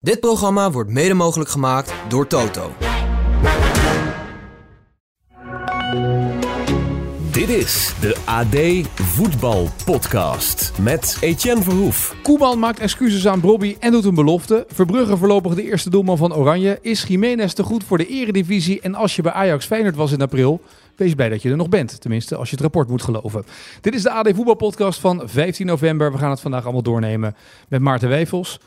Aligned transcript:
Dit 0.00 0.20
programma 0.20 0.70
wordt 0.70 0.90
mede 0.90 1.14
mogelijk 1.14 1.50
gemaakt 1.50 1.92
door 2.08 2.26
Toto. 2.26 2.72
Dit 7.32 7.48
is 7.48 7.94
de 8.00 8.16
AD 8.24 8.88
Voetbal 9.02 9.68
Podcast 9.84 10.72
met 10.80 11.16
Etienne 11.20 11.62
Verhoef. 11.62 12.16
Koeman 12.22 12.58
maakt 12.58 12.78
excuses 12.78 13.26
aan 13.26 13.40
Bobby 13.40 13.76
en 13.80 13.92
doet 13.92 14.04
een 14.04 14.14
belofte. 14.14 14.66
Verbrugge 14.68 15.16
voorlopig 15.16 15.54
de 15.54 15.62
eerste 15.62 15.90
doelman 15.90 16.16
van 16.16 16.34
Oranje. 16.34 16.78
Is 16.80 17.02
Jiménez 17.02 17.52
te 17.52 17.62
goed 17.62 17.84
voor 17.84 17.98
de 17.98 18.06
eredivisie? 18.06 18.80
En 18.80 18.94
als 18.94 19.16
je 19.16 19.22
bij 19.22 19.32
Ajax 19.32 19.66
Feyenoord 19.66 19.96
was 19.96 20.12
in 20.12 20.22
april, 20.22 20.60
wees 20.96 21.14
blij 21.14 21.28
dat 21.28 21.42
je 21.42 21.50
er 21.50 21.56
nog 21.56 21.68
bent. 21.68 22.00
Tenminste, 22.00 22.36
als 22.36 22.48
je 22.48 22.54
het 22.54 22.64
rapport 22.64 22.88
moet 22.88 23.02
geloven. 23.02 23.44
Dit 23.80 23.94
is 23.94 24.02
de 24.02 24.10
AD 24.10 24.30
Voetbal 24.34 24.54
Podcast 24.54 25.00
van 25.00 25.22
15 25.24 25.66
november. 25.66 26.12
We 26.12 26.18
gaan 26.18 26.30
het 26.30 26.40
vandaag 26.40 26.62
allemaal 26.62 26.82
doornemen 26.82 27.36
met 27.68 27.80
Maarten 27.80 28.08
Wevels. 28.08 28.58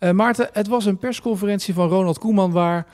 Uh, 0.00 0.10
Maarten, 0.10 0.48
het 0.52 0.68
was 0.68 0.84
een 0.84 0.98
persconferentie 0.98 1.74
van 1.74 1.88
Ronald 1.88 2.18
Koeman 2.18 2.52
waar, 2.52 2.86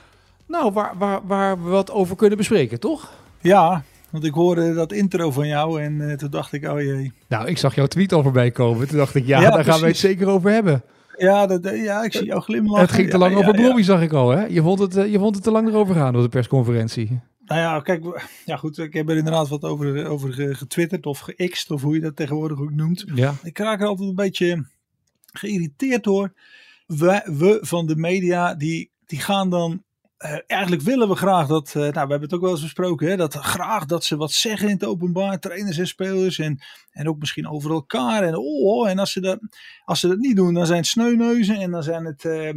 nou, 0.47 0.71
waar, 0.71 0.93
waar, 0.97 1.27
waar 1.27 1.63
we 1.63 1.69
wat 1.69 1.91
over 1.91 2.15
kunnen 2.15 2.37
bespreken, 2.37 2.79
toch? 2.79 3.11
Ja, 3.41 3.83
want 4.09 4.23
ik 4.23 4.33
hoorde 4.33 4.73
dat 4.73 4.91
intro 4.91 5.31
van 5.31 5.47
jou 5.47 5.81
en 5.81 5.93
uh, 5.93 6.13
toen 6.13 6.29
dacht 6.29 6.53
ik, 6.53 6.67
oh 6.67 6.81
jee. 6.81 7.13
Nou, 7.27 7.47
ik 7.47 7.57
zag 7.57 7.75
jouw 7.75 7.85
tweet 7.85 8.13
al 8.13 8.23
voorbij 8.23 8.51
komen. 8.51 8.87
Toen 8.87 8.97
dacht 8.97 9.15
ik, 9.15 9.25
ja, 9.25 9.41
ja 9.41 9.43
daar 9.43 9.51
precies. 9.51 9.71
gaan 9.71 9.81
we 9.81 9.87
het 9.87 9.97
zeker 9.97 10.27
over 10.27 10.51
hebben. 10.51 10.83
Ja, 11.17 11.47
dat, 11.47 11.63
ja 11.63 12.03
ik 12.03 12.13
zie 12.13 12.25
jou 12.25 12.41
glimlachen. 12.41 12.81
Het 12.81 12.91
ging 12.91 13.09
te 13.09 13.17
lang 13.17 13.31
ja, 13.31 13.37
over 13.37 13.59
ja, 13.59 13.67
Bobby, 13.67 13.81
zag 13.81 14.01
ik 14.01 14.13
al. 14.13 14.29
Hè? 14.29 14.45
Je, 14.45 14.61
vond 14.61 14.79
het, 14.79 14.97
uh, 14.97 15.11
je 15.11 15.19
vond 15.19 15.35
het 15.35 15.43
te 15.43 15.51
lang 15.51 15.67
erover 15.67 15.95
gaan 15.95 16.15
op 16.15 16.21
de 16.21 16.29
persconferentie. 16.29 17.19
Nou 17.45 17.61
ja, 17.61 17.79
kijk, 17.79 18.29
ja 18.45 18.57
goed, 18.57 18.77
ik 18.77 18.93
heb 18.93 19.09
er 19.09 19.17
inderdaad 19.17 19.47
wat 19.47 19.63
over, 19.63 20.07
over 20.07 20.33
getwitterd 20.55 21.05
of 21.05 21.19
gext 21.19 21.71
of 21.71 21.81
hoe 21.81 21.95
je 21.95 22.01
dat 22.01 22.15
tegenwoordig 22.15 22.59
ook 22.59 22.71
noemt. 22.71 23.05
Ja. 23.15 23.33
Ik 23.43 23.57
raak 23.57 23.81
er 23.81 23.87
altijd 23.87 24.09
een 24.09 24.15
beetje 24.15 24.65
geïrriteerd 25.33 26.03
door. 26.03 26.31
We, 26.85 27.21
we 27.37 27.57
van 27.61 27.85
de 27.85 27.95
media, 27.95 28.55
die, 28.55 28.91
die 29.05 29.19
gaan 29.19 29.49
dan 29.49 29.83
uh, 30.19 30.37
eigenlijk 30.47 30.81
willen 30.81 31.09
we 31.09 31.15
graag 31.15 31.47
dat, 31.47 31.67
uh, 31.67 31.73
nou 31.73 31.91
we 31.91 31.99
hebben 31.99 32.21
het 32.21 32.33
ook 32.33 32.41
wel 32.41 32.51
eens 32.51 32.61
besproken, 32.61 33.07
hè, 33.07 33.15
dat 33.15 33.33
graag 33.33 33.85
dat 33.85 34.03
ze 34.03 34.15
wat 34.15 34.31
zeggen 34.31 34.67
in 34.67 34.73
het 34.73 34.85
openbaar, 34.85 35.39
trainers 35.39 35.77
en 35.77 35.87
spelers 35.87 36.39
en, 36.39 36.59
en 36.91 37.09
ook 37.09 37.19
misschien 37.19 37.47
over 37.47 37.71
elkaar. 37.71 38.23
En, 38.23 38.35
oh, 38.37 38.89
en 38.89 38.99
als, 38.99 39.11
ze 39.11 39.21
dat, 39.21 39.39
als 39.85 39.99
ze 39.99 40.07
dat 40.07 40.17
niet 40.17 40.35
doen, 40.35 40.53
dan 40.53 40.65
zijn 40.65 40.79
het 40.79 40.87
sneuneuzen 40.87 41.55
en 41.55 41.71
dan 41.71 41.83
zijn 41.83 42.05
het 42.05 42.23
uh, 42.23 42.51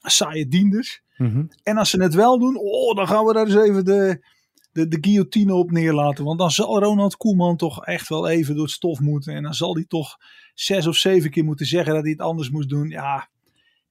saaie 0.00 0.48
dienders. 0.48 1.02
Mhm. 1.16 1.28
Mm 1.28 1.34
-hmm. 1.34 1.48
En 1.62 1.76
als 1.76 1.90
ze 1.90 2.02
het 2.02 2.14
wel 2.14 2.38
doen, 2.38 2.56
oh, 2.56 2.96
dan 2.96 3.08
gaan 3.08 3.24
we 3.24 3.32
daar 3.32 3.46
eens 3.46 3.54
even 3.54 3.84
de, 3.84 4.26
de, 4.72 4.88
de 4.88 4.98
guillotine 5.00 5.54
op 5.54 5.70
neerlaten. 5.70 6.24
Want 6.24 6.38
dan 6.38 6.50
zal 6.50 6.78
Ronald 6.78 7.16
Koeman 7.16 7.56
toch 7.56 7.84
echt 7.84 8.08
wel 8.08 8.28
even 8.28 8.54
door 8.54 8.64
het 8.64 8.72
stof 8.72 9.00
moeten. 9.00 9.34
En 9.34 9.42
dan 9.42 9.54
zal 9.54 9.74
hij 9.74 9.84
toch 9.84 10.16
zes 10.54 10.86
of 10.86 10.96
zeven 10.96 11.30
keer 11.30 11.44
moeten 11.44 11.66
zeggen 11.66 11.94
dat 11.94 12.02
hij 12.02 12.10
het 12.10 12.20
anders 12.20 12.50
moest 12.50 12.68
doen. 12.68 12.88
Ja, 12.88 13.28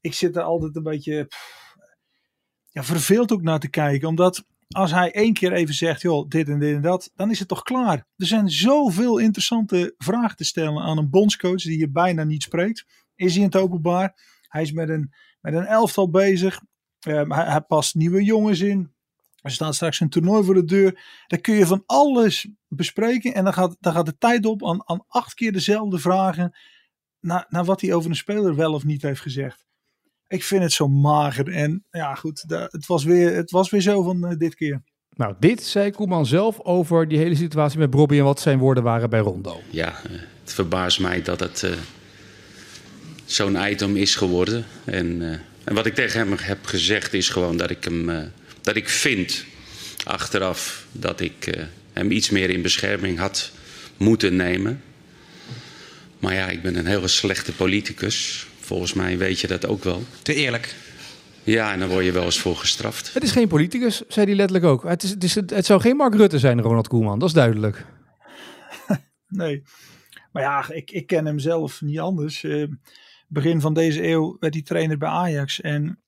ik 0.05 0.13
zit 0.13 0.35
er 0.35 0.41
altijd 0.41 0.75
een 0.75 0.83
beetje 0.83 1.27
ja, 2.69 2.83
verveeld 2.83 3.31
ook 3.31 3.41
naar 3.41 3.59
te 3.59 3.69
kijken. 3.69 4.07
Omdat 4.07 4.45
als 4.67 4.91
hij 4.91 5.11
één 5.11 5.33
keer 5.33 5.53
even 5.53 5.73
zegt, 5.73 6.01
joh, 6.01 6.27
dit 6.27 6.49
en 6.49 6.59
dit 6.59 6.75
en 6.75 6.81
dat, 6.81 7.11
dan 7.15 7.31
is 7.31 7.39
het 7.39 7.47
toch 7.47 7.63
klaar. 7.63 8.07
Er 8.15 8.25
zijn 8.25 8.49
zoveel 8.49 9.17
interessante 9.17 9.93
vragen 9.97 10.35
te 10.35 10.43
stellen 10.43 10.83
aan 10.83 10.97
een 10.97 11.09
bondscoach 11.09 11.61
die 11.61 11.79
je 11.79 11.89
bijna 11.89 12.23
niet 12.23 12.43
spreekt. 12.43 12.85
Is 13.15 13.33
hij 13.33 13.41
in 13.41 13.47
het 13.47 13.55
openbaar? 13.55 14.13
Hij 14.47 14.61
is 14.61 14.71
met 14.71 14.89
een, 14.89 15.13
met 15.41 15.53
een 15.53 15.65
elftal 15.65 16.09
bezig. 16.09 16.61
Um, 17.07 17.31
hij, 17.31 17.45
hij 17.45 17.61
past 17.61 17.95
nieuwe 17.95 18.23
jongens 18.23 18.59
in. 18.59 18.93
Er 19.41 19.51
staat 19.51 19.75
straks 19.75 19.99
een 19.99 20.09
toernooi 20.09 20.43
voor 20.43 20.53
de 20.53 20.65
deur. 20.65 21.23
Daar 21.27 21.39
kun 21.39 21.55
je 21.55 21.65
van 21.65 21.83
alles 21.85 22.47
bespreken. 22.67 23.33
En 23.33 23.43
dan 23.43 23.53
gaat, 23.53 23.77
dan 23.79 23.93
gaat 23.93 24.05
de 24.05 24.17
tijd 24.17 24.45
op 24.45 24.65
aan, 24.65 24.89
aan 24.89 25.03
acht 25.07 25.33
keer 25.33 25.51
dezelfde 25.51 25.99
vragen. 25.99 26.57
Naar, 27.19 27.45
naar 27.49 27.65
wat 27.65 27.81
hij 27.81 27.93
over 27.93 28.09
een 28.09 28.15
speler 28.15 28.55
wel 28.55 28.73
of 28.73 28.83
niet 28.83 29.01
heeft 29.01 29.21
gezegd. 29.21 29.65
Ik 30.27 30.43
vind 30.43 30.63
het 30.63 30.71
zo 30.71 30.87
mager. 30.87 31.49
En 31.49 31.85
ja, 31.91 32.15
goed, 32.15 32.43
het, 32.47 32.85
was 32.85 33.03
weer, 33.03 33.35
het 33.35 33.51
was 33.51 33.69
weer 33.69 33.81
zo 33.81 34.03
van 34.03 34.31
uh, 34.31 34.37
dit 34.37 34.55
keer. 34.55 34.83
Nou, 35.09 35.35
dit 35.39 35.63
zei 35.63 35.91
Koeman 35.91 36.25
zelf 36.25 36.59
over 36.59 37.07
die 37.07 37.17
hele 37.17 37.35
situatie 37.35 37.79
met 37.79 37.89
Bobby 37.89 38.17
en 38.17 38.23
wat 38.23 38.39
zijn 38.39 38.59
woorden 38.59 38.83
waren 38.83 39.09
bij 39.09 39.19
Rondo. 39.19 39.61
Ja, 39.69 40.01
het 40.41 40.53
verbaast 40.53 40.99
mij 40.99 41.21
dat 41.21 41.39
het 41.39 41.61
uh, 41.61 41.71
zo'n 43.25 43.69
item 43.69 43.95
is 43.95 44.15
geworden. 44.15 44.65
En, 44.83 45.21
uh, 45.21 45.31
en, 45.63 45.73
wat 45.73 45.85
ik 45.85 45.95
tegen 45.95 46.19
hem 46.19 46.37
heb 46.41 46.65
gezegd 46.65 47.13
is 47.13 47.29
gewoon 47.29 47.57
dat 47.57 47.69
ik 47.69 47.83
hem, 47.83 48.31
dat 48.61 48.75
ik 48.75 48.89
vind 48.89 49.45
achteraf 50.03 50.85
dat 50.91 51.19
ik 51.19 51.67
hem 51.93 52.11
iets 52.11 52.29
meer 52.29 52.49
in 52.49 52.61
bescherming 52.61 53.17
had 53.17 53.51
moeten 53.97 54.35
nemen. 54.35 54.81
Maar 56.19 56.33
ja, 56.33 56.47
ik 56.47 56.61
ben 56.61 56.75
een 56.75 56.85
hele 56.85 57.07
slechte 57.07 57.51
politicus. 57.51 58.47
Volgens 58.65 58.93
mij 58.93 59.17
weet 59.17 59.39
je 59.39 59.47
dat 59.47 59.67
ook 59.67 59.83
wel. 59.83 60.03
Te 60.21 60.33
eerlijk. 60.33 60.75
Ja, 61.43 61.73
en 61.73 61.79
dan 61.79 61.89
word 61.89 62.05
je 62.05 62.11
wel 62.11 62.23
eens 62.23 62.39
voor 62.39 62.55
gestraft. 62.55 63.13
Het 63.13 63.23
is 63.23 63.31
geen 63.31 63.47
politicus, 63.47 64.03
zei 64.07 64.25
hij 64.25 64.35
letterlijk 64.35 64.65
ook. 64.65 64.83
Het, 64.83 65.03
is, 65.03 65.09
het, 65.09 65.23
is, 65.23 65.35
het 65.35 65.65
zou 65.65 65.81
geen 65.81 65.95
Mark 65.95 66.15
Rutte 66.15 66.39
zijn, 66.39 66.61
Ronald 66.61 66.87
Koeman. 66.87 67.19
Dat 67.19 67.27
is 67.27 67.33
duidelijk. 67.33 67.85
nee. 69.27 69.63
Maar 70.31 70.43
ja, 70.43 70.69
ik, 70.69 70.91
ik 70.91 71.07
ken 71.07 71.25
hem 71.25 71.39
zelf 71.39 71.81
niet 71.81 71.99
anders. 71.99 72.43
Uh, 72.43 72.67
begin 73.27 73.61
van 73.61 73.73
deze 73.73 74.07
eeuw 74.07 74.37
werd 74.39 74.53
hij 74.53 74.63
trainer 74.63 74.97
bij 74.97 75.09
Ajax. 75.09 75.61
En 75.61 75.99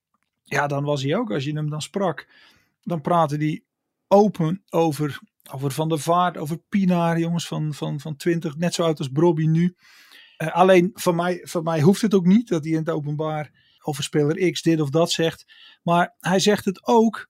ja, 0.43 0.67
dan 0.67 0.83
was 0.83 1.03
hij 1.03 1.15
ook, 1.15 1.31
als 1.31 1.43
je 1.43 1.53
hem 1.53 1.69
dan 1.69 1.81
sprak, 1.81 2.27
dan 2.83 3.01
praatte 3.01 3.35
hij 3.35 3.63
open 4.07 4.63
over, 4.69 5.19
over 5.51 5.71
Van 5.71 5.89
der 5.89 5.99
Vaart, 5.99 6.37
over 6.37 6.57
Pinaar, 6.69 7.19
jongens 7.19 7.47
van, 7.47 7.73
van, 7.73 7.99
van 7.99 8.15
20, 8.15 8.57
net 8.57 8.73
zo 8.73 8.83
oud 8.83 8.99
als 8.99 9.09
Brobby 9.09 9.45
nu. 9.45 9.75
Uh, 10.37 10.55
alleen 10.55 10.91
van 10.93 11.15
mij, 11.15 11.39
van 11.43 11.63
mij 11.63 11.81
hoeft 11.81 12.01
het 12.01 12.13
ook 12.13 12.25
niet 12.25 12.47
dat 12.47 12.63
hij 12.63 12.73
in 12.73 12.79
het 12.79 12.89
openbaar 12.89 13.51
over 13.81 14.03
speler 14.03 14.51
X 14.51 14.61
dit 14.61 14.81
of 14.81 14.89
dat 14.89 15.11
zegt. 15.11 15.45
Maar 15.83 16.15
hij 16.19 16.39
zegt 16.39 16.65
het 16.65 16.87
ook 16.87 17.29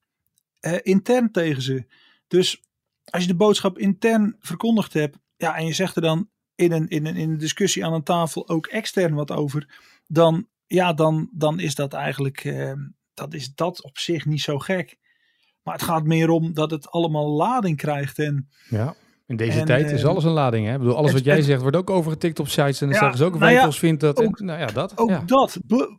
uh, 0.62 0.78
intern 0.82 1.32
tegen 1.32 1.62
ze. 1.62 1.86
Dus 2.28 2.64
als 3.06 3.22
je 3.22 3.28
de 3.28 3.36
boodschap 3.36 3.78
intern 3.78 4.36
verkondigd 4.40 4.94
hebt. 4.94 5.18
Ja, 5.38 5.56
en 5.56 5.66
je 5.66 5.74
zegt 5.74 5.96
er 5.96 6.02
dan 6.02 6.30
in 6.56 6.72
een, 6.72 6.88
in 6.88 7.06
een, 7.06 7.16
in 7.16 7.30
een 7.30 7.38
discussie 7.38 7.86
aan 7.86 7.94
een 7.94 8.04
tafel 8.04 8.50
ook 8.50 8.68
extern 8.68 9.14
wat 9.14 9.32
over. 9.32 9.80
Dan, 10.08 10.48
ja, 10.68 10.94
dan, 10.94 11.30
dan 11.34 11.60
is 11.60 11.76
dat 11.76 11.94
eigenlijk. 11.94 12.44
Uh, 12.44 12.74
dat 13.14 13.34
is 13.34 13.54
dat 13.56 13.84
op 13.84 13.98
zich 13.98 14.26
niet 14.26 14.42
zo 14.42 14.60
gek. 14.60 14.98
Maar 15.64 15.74
het 15.74 15.84
gaat 15.84 16.04
meer 16.04 16.30
om 16.30 16.54
dat 16.54 16.72
het 16.72 16.90
allemaal 16.90 17.28
lading 17.28 17.78
krijgt. 17.78 18.20
En, 18.20 18.50
ja. 18.70 18.96
In 19.28 19.36
deze 19.36 19.60
en, 19.60 19.66
tijd 19.66 19.92
is 19.92 20.06
alles 20.06 20.24
een 20.24 20.32
lading. 20.32 20.66
Hè? 20.66 20.74
Ik 20.74 20.80
bedoel, 20.80 20.96
alles 20.96 21.12
wat 21.12 21.24
jij 21.24 21.36
het, 21.36 21.46
zegt 21.46 21.62
wordt 21.62 21.78
ook 21.78 21.90
overgetikt 21.90 22.40
op 22.40 22.48
sites. 22.48 22.82
En 22.82 22.88
dan 22.88 22.96
ja, 22.96 23.00
zeggen 23.00 23.18
ze 23.18 23.26
ook, 23.26 23.40
nou 23.40 23.52
ja, 23.52 23.72
vindt 23.72 24.02
dat. 24.02 24.24
Ook, 24.24 24.40
en, 24.40 24.46
nou 24.46 24.60
ja, 24.60 24.66
dat. 24.66 24.98
Ook 24.98 25.10
ja. 25.10 25.24
dat. 25.26 25.58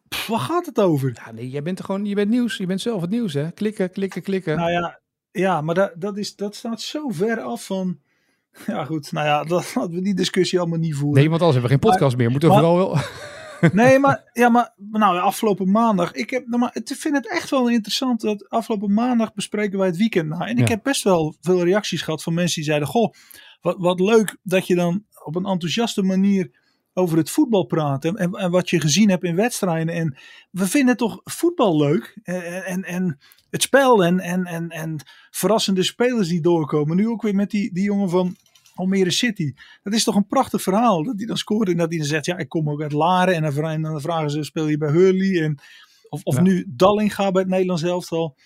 Pff, 0.09 0.27
waar 0.27 0.39
gaat 0.39 0.67
het 0.67 0.81
over? 0.81 1.21
Ja, 1.25 1.33
nee, 1.33 1.51
jij 1.51 1.63
bent 1.63 1.79
er 1.79 1.85
gewoon, 1.85 2.05
je 2.05 2.15
bent 2.15 2.31
nieuws. 2.31 2.57
Je 2.57 2.67
bent 2.67 2.81
zelf 2.81 3.01
het 3.01 3.11
nieuws, 3.11 3.35
hè? 3.35 3.51
Klikken, 3.51 3.91
klikken, 3.91 4.23
klikken. 4.23 4.57
Nou 4.57 4.71
ja, 4.71 5.01
ja 5.31 5.61
maar 5.61 5.75
dat, 5.75 5.93
dat, 5.97 6.17
is, 6.17 6.37
dat 6.37 6.55
staat 6.55 6.81
zo 6.81 7.09
ver 7.09 7.41
af 7.41 7.65
van... 7.65 7.99
Ja 8.67 8.85
goed, 8.85 9.13
nou 9.13 9.27
ja, 9.27 9.45
dat 9.55 9.73
hadden 9.73 9.97
we 9.97 10.03
die 10.03 10.15
discussie 10.15 10.59
allemaal 10.59 10.79
niet 10.79 10.95
voeren. 10.95 11.21
Nee, 11.21 11.31
want 11.31 11.43
anders 11.43 11.61
hebben 11.61 11.79
we 11.79 11.83
geen 11.83 11.91
podcast 11.91 12.17
maar, 12.17 12.21
meer. 12.23 12.31
Moeten 12.31 12.49
we 12.49 12.55
vooral 12.55 12.77
wel... 12.77 12.97
nee, 13.73 13.99
maar, 13.99 14.31
ja, 14.33 14.49
maar 14.49 14.75
nou, 14.91 15.19
afgelopen 15.19 15.71
maandag. 15.71 16.13
Ik, 16.13 16.31
heb, 16.31 16.47
nou, 16.47 16.61
maar, 16.61 16.71
ik 16.73 16.89
vind 16.97 17.17
het 17.17 17.31
echt 17.31 17.51
wel 17.51 17.69
interessant 17.69 18.21
dat 18.21 18.49
afgelopen 18.49 18.93
maandag 18.93 19.35
bespreken 19.35 19.79
wij 19.79 19.87
het 19.87 19.97
weekend 19.97 20.29
na. 20.29 20.47
En 20.47 20.57
ik 20.57 20.69
ja. 20.69 20.75
heb 20.75 20.83
best 20.83 21.03
wel 21.03 21.37
veel 21.41 21.65
reacties 21.65 22.03
gehad 22.03 22.23
van 22.23 22.35
mensen 22.35 22.55
die 22.55 22.65
zeiden: 22.65 22.89
Goh, 22.89 23.13
wat, 23.61 23.77
wat 23.79 24.01
leuk 24.01 24.37
dat 24.43 24.67
je 24.67 24.75
dan 24.75 25.05
op 25.25 25.37
een 25.37 25.47
enthousiaste 25.47 26.03
manier 26.03 26.51
over 26.99 27.17
het 27.17 27.31
voetbal 27.31 27.65
praat. 27.65 28.05
En, 28.05 28.17
en, 28.17 28.33
en 28.33 28.51
wat 28.51 28.71
je 28.71 28.81
gezien 28.81 29.11
hebt 29.11 29.25
in 29.25 29.37
wedstrijden. 29.37 29.95
En 29.95 30.17
we 30.51 30.67
vinden 30.67 30.97
toch 30.97 31.21
voetbal 31.25 31.77
leuk. 31.77 32.19
En, 32.23 32.65
en, 32.65 32.83
en 32.83 33.19
het 33.51 33.63
spel 33.63 34.05
en, 34.05 34.21
en, 34.21 34.45
en, 34.45 34.69
en 34.69 35.01
verrassende 35.31 35.83
spelers 35.83 36.29
die 36.29 36.41
doorkomen. 36.41 36.97
Nu 36.97 37.09
ook 37.09 37.23
weer 37.23 37.35
met 37.35 37.51
die, 37.51 37.73
die 37.73 37.85
jongen 37.85 38.11
van 38.11 38.37
Almere 38.79 39.11
City. 39.11 39.53
Dat 39.83 39.93
is 39.93 40.05
toch 40.05 40.15
een 40.15 40.27
prachtig 40.27 40.63
verhaal. 40.63 41.05
Dat 41.05 41.15
hij 41.17 41.27
dan 41.27 41.37
scoort 41.37 41.69
en 41.69 41.77
dat 41.77 41.89
hij 41.89 41.99
dan 41.99 42.07
zegt: 42.07 42.27
Ja, 42.27 42.37
ik 42.37 42.49
kom 42.49 42.71
ook 42.71 42.83
uit 42.83 42.93
Laren. 42.93 43.35
En 43.35 43.43
dan, 43.43 43.65
en 43.65 43.83
dan 43.83 44.01
vragen 44.01 44.31
ze: 44.31 44.43
Speel 44.43 44.69
je 44.69 44.79
bij 44.79 44.91
Hurley? 44.91 45.43
En, 45.43 45.59
of 46.09 46.23
of 46.23 46.35
ja. 46.35 46.43
nu 46.43 46.65
Dallinga 46.69 47.31
bij 47.31 47.43
het 47.43 47.51
Nederlands 47.51 47.83
elftal. 47.83 48.37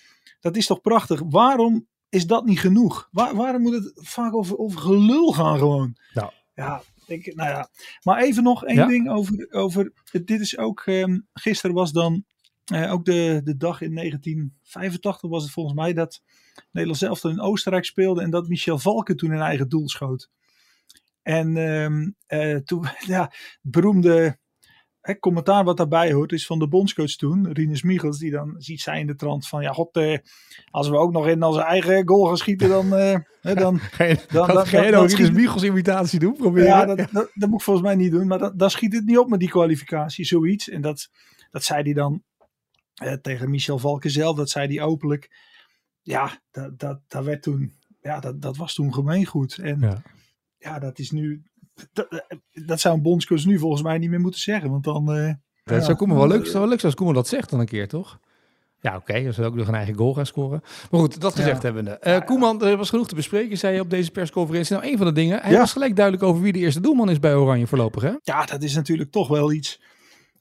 Dat 0.41 0.57
is 0.57 0.67
toch 0.67 0.81
prachtig. 0.81 1.23
Waarom 1.29 1.87
is 2.09 2.27
dat 2.27 2.45
niet 2.45 2.61
genoeg? 2.61 3.09
Waar, 3.11 3.35
waarom 3.35 3.63
moet 3.63 3.75
het 3.75 3.93
vaak 3.95 4.35
over, 4.35 4.59
over 4.59 4.81
gelul 4.81 5.33
gaan 5.33 5.59
gewoon? 5.59 5.97
Nou. 6.15 6.31
Ja, 6.55 6.83
ik, 7.07 7.35
nou 7.35 7.51
ja. 7.51 7.69
Maar 8.03 8.23
even 8.23 8.43
nog 8.43 8.65
één 8.65 8.77
ja? 8.77 8.87
ding 8.87 9.11
over, 9.11 9.47
over. 9.51 9.93
Dit 10.11 10.41
is 10.41 10.59
ook. 10.59 10.87
Um, 10.87 11.27
gisteren 11.33 11.77
was 11.77 11.93
dan. 11.93 12.25
Uh, 12.73 12.93
ook 12.93 13.05
de, 13.05 13.41
de 13.45 13.57
dag 13.57 13.81
in 13.81 13.95
1985 13.95 15.31
was 15.31 15.43
het 15.43 15.53
volgens 15.53 15.75
mij. 15.75 15.93
Dat 15.93 16.23
Nederland 16.71 17.01
zelf 17.01 17.25
in 17.25 17.41
Oostenrijk 17.41 17.85
speelde. 17.85 18.23
En 18.23 18.31
dat 18.31 18.49
Michel 18.49 18.79
Valken 18.79 19.17
toen 19.17 19.31
een 19.31 19.41
eigen 19.41 19.69
doel 19.69 19.89
schoot. 19.89 20.31
En 21.23 21.57
um, 21.57 22.17
uh, 22.29 22.57
toen. 22.57 22.87
Ja, 23.07 23.33
beroemde. 23.61 24.41
Commentaar 25.21 25.65
wat 25.65 25.77
daarbij 25.77 26.13
hoort 26.13 26.33
is 26.33 26.47
van 26.47 26.59
de 26.59 26.69
bondscoach 26.69 27.11
toen, 27.11 27.53
Rinus 27.53 27.83
Michels, 27.83 28.19
die 28.19 28.31
dan 28.31 28.55
ziet 28.59 28.81
zij 28.81 29.01
in 29.01 29.07
de 29.07 29.15
trant 29.15 29.49
van, 29.49 29.63
ja 29.63 29.73
god, 29.73 29.97
eh, 29.97 30.19
als 30.71 30.89
we 30.89 30.97
ook 30.97 31.13
nog 31.13 31.29
in 31.29 31.43
onze 31.43 31.61
eigen 31.61 32.09
goal 32.09 32.27
gaan 32.27 32.37
schieten, 32.37 32.69
dan... 32.69 32.95
Eh, 32.95 33.19
dan, 33.55 33.81
je 33.99 34.19
dan, 34.29 34.47
dan, 34.47 34.55
dan 34.91 35.07
Rinus 35.07 35.31
Michels 35.31 35.63
imitatie 35.63 36.19
doen? 36.19 36.37
Proberen? 36.37 36.69
Ja, 36.69 36.85
dat, 36.85 36.97
dat, 36.97 37.31
dat, 37.35 37.49
moet 37.49 37.59
ik 37.59 37.65
volgens 37.65 37.87
mij 37.87 37.95
niet 37.95 38.11
doen, 38.11 38.27
maar 38.27 38.57
dan 38.57 38.71
schiet 38.71 38.93
het 38.93 39.05
niet 39.05 39.19
op 39.19 39.29
met 39.29 39.41
die 39.41 39.49
kwalificatie, 39.49 40.25
zoiets. 40.25 40.69
En 40.69 40.81
dat, 40.81 41.09
dat 41.51 41.65
zei 41.65 41.83
hij 41.83 41.93
dan 41.93 42.23
eh, 42.95 43.13
tegen 43.13 43.51
Michel 43.51 43.79
Valken 43.79 44.11
zelf, 44.11 44.37
dat 44.37 44.51
zei 44.51 44.75
hij 44.77 44.85
openlijk. 44.85 45.31
Ja, 46.03 46.41
dat, 46.51 46.79
dat, 46.79 47.01
dat 47.09 47.25
werd 47.25 47.43
toen, 47.43 47.73
ja, 48.01 48.21
dat, 48.21 48.43
dat 48.43 48.57
was 48.57 48.75
toen 48.75 48.95
gemeengoed. 48.95 49.59
En 49.59 49.81
ja, 49.81 50.03
Ja. 50.59 50.79
dat 50.79 50.99
is 50.99 51.11
nu, 51.11 51.43
dat, 51.93 52.25
dat 52.53 52.81
zou 52.81 52.95
een 52.95 53.03
bondscoach 53.03 53.45
nu 53.45 53.59
volgens 53.59 53.83
mij 53.83 53.99
niet 53.99 54.11
meer 54.11 54.21
moeten 54.21 54.41
zeggen. 54.41 54.71
Want 54.71 54.85
dan... 54.85 55.13
eh, 55.13 55.35
Dat 55.65 55.79
ja, 55.79 55.85
zou 55.85 55.97
Koeman 55.97 56.17
wel 56.17 56.27
leuk, 56.27 56.47
zou 56.47 56.59
wel 56.59 56.69
leuk 56.69 56.81
zijn 56.81 56.93
als 56.93 56.95
Koeman 56.95 57.15
dat 57.15 57.29
zegt 57.29 57.51
dan 57.51 57.61
een 57.61 57.67
keer, 57.67 57.89
toch? 57.89 58.21
Ja, 58.81 58.97
oké. 58.97 59.11
Okay, 59.17 59.33
zou 59.33 59.47
ook 59.47 59.55
nog 59.55 59.69
een 59.69 59.75
eigen 59.75 59.95
goal 59.95 60.15
gaan 60.15 60.27
scoren. 60.27 60.61
Maar 60.91 61.01
goed, 61.01 61.21
dat 61.21 61.35
gezegd 61.35 61.57
Ja. 61.63 61.67
hebbende. 61.69 61.91
Eh 61.91 62.25
Koeman, 62.25 62.63
er 62.65 62.77
was 62.77 62.89
genoeg 62.91 63.09
te 63.09 63.15
bespreken, 63.15 63.59
zei 63.59 63.75
je 63.75 63.81
op 63.81 63.91
deze 63.91 64.11
persconferentie. 64.11 64.77
Nou, 64.77 64.89
een 64.91 64.97
van 64.97 65.07
de 65.07 65.13
dingen, 65.13 65.41
hij 65.43 65.51
Ja. 65.53 65.59
was 65.59 65.73
gelijk 65.73 65.97
duidelijk 65.97 66.25
over 66.25 66.43
wie 66.43 66.53
de 66.53 66.59
eerste 66.59 66.81
doelman 66.81 67.11
is 67.11 67.19
bij 67.19 67.35
Oranje 67.35 67.67
voorlopig, 67.67 68.03
hè? 68.03 68.13
Ja, 68.23 68.45
dat 68.45 68.63
is 68.63 68.75
natuurlijk 68.75 69.11
toch 69.11 69.29
wel 69.29 69.53
iets. 69.53 69.83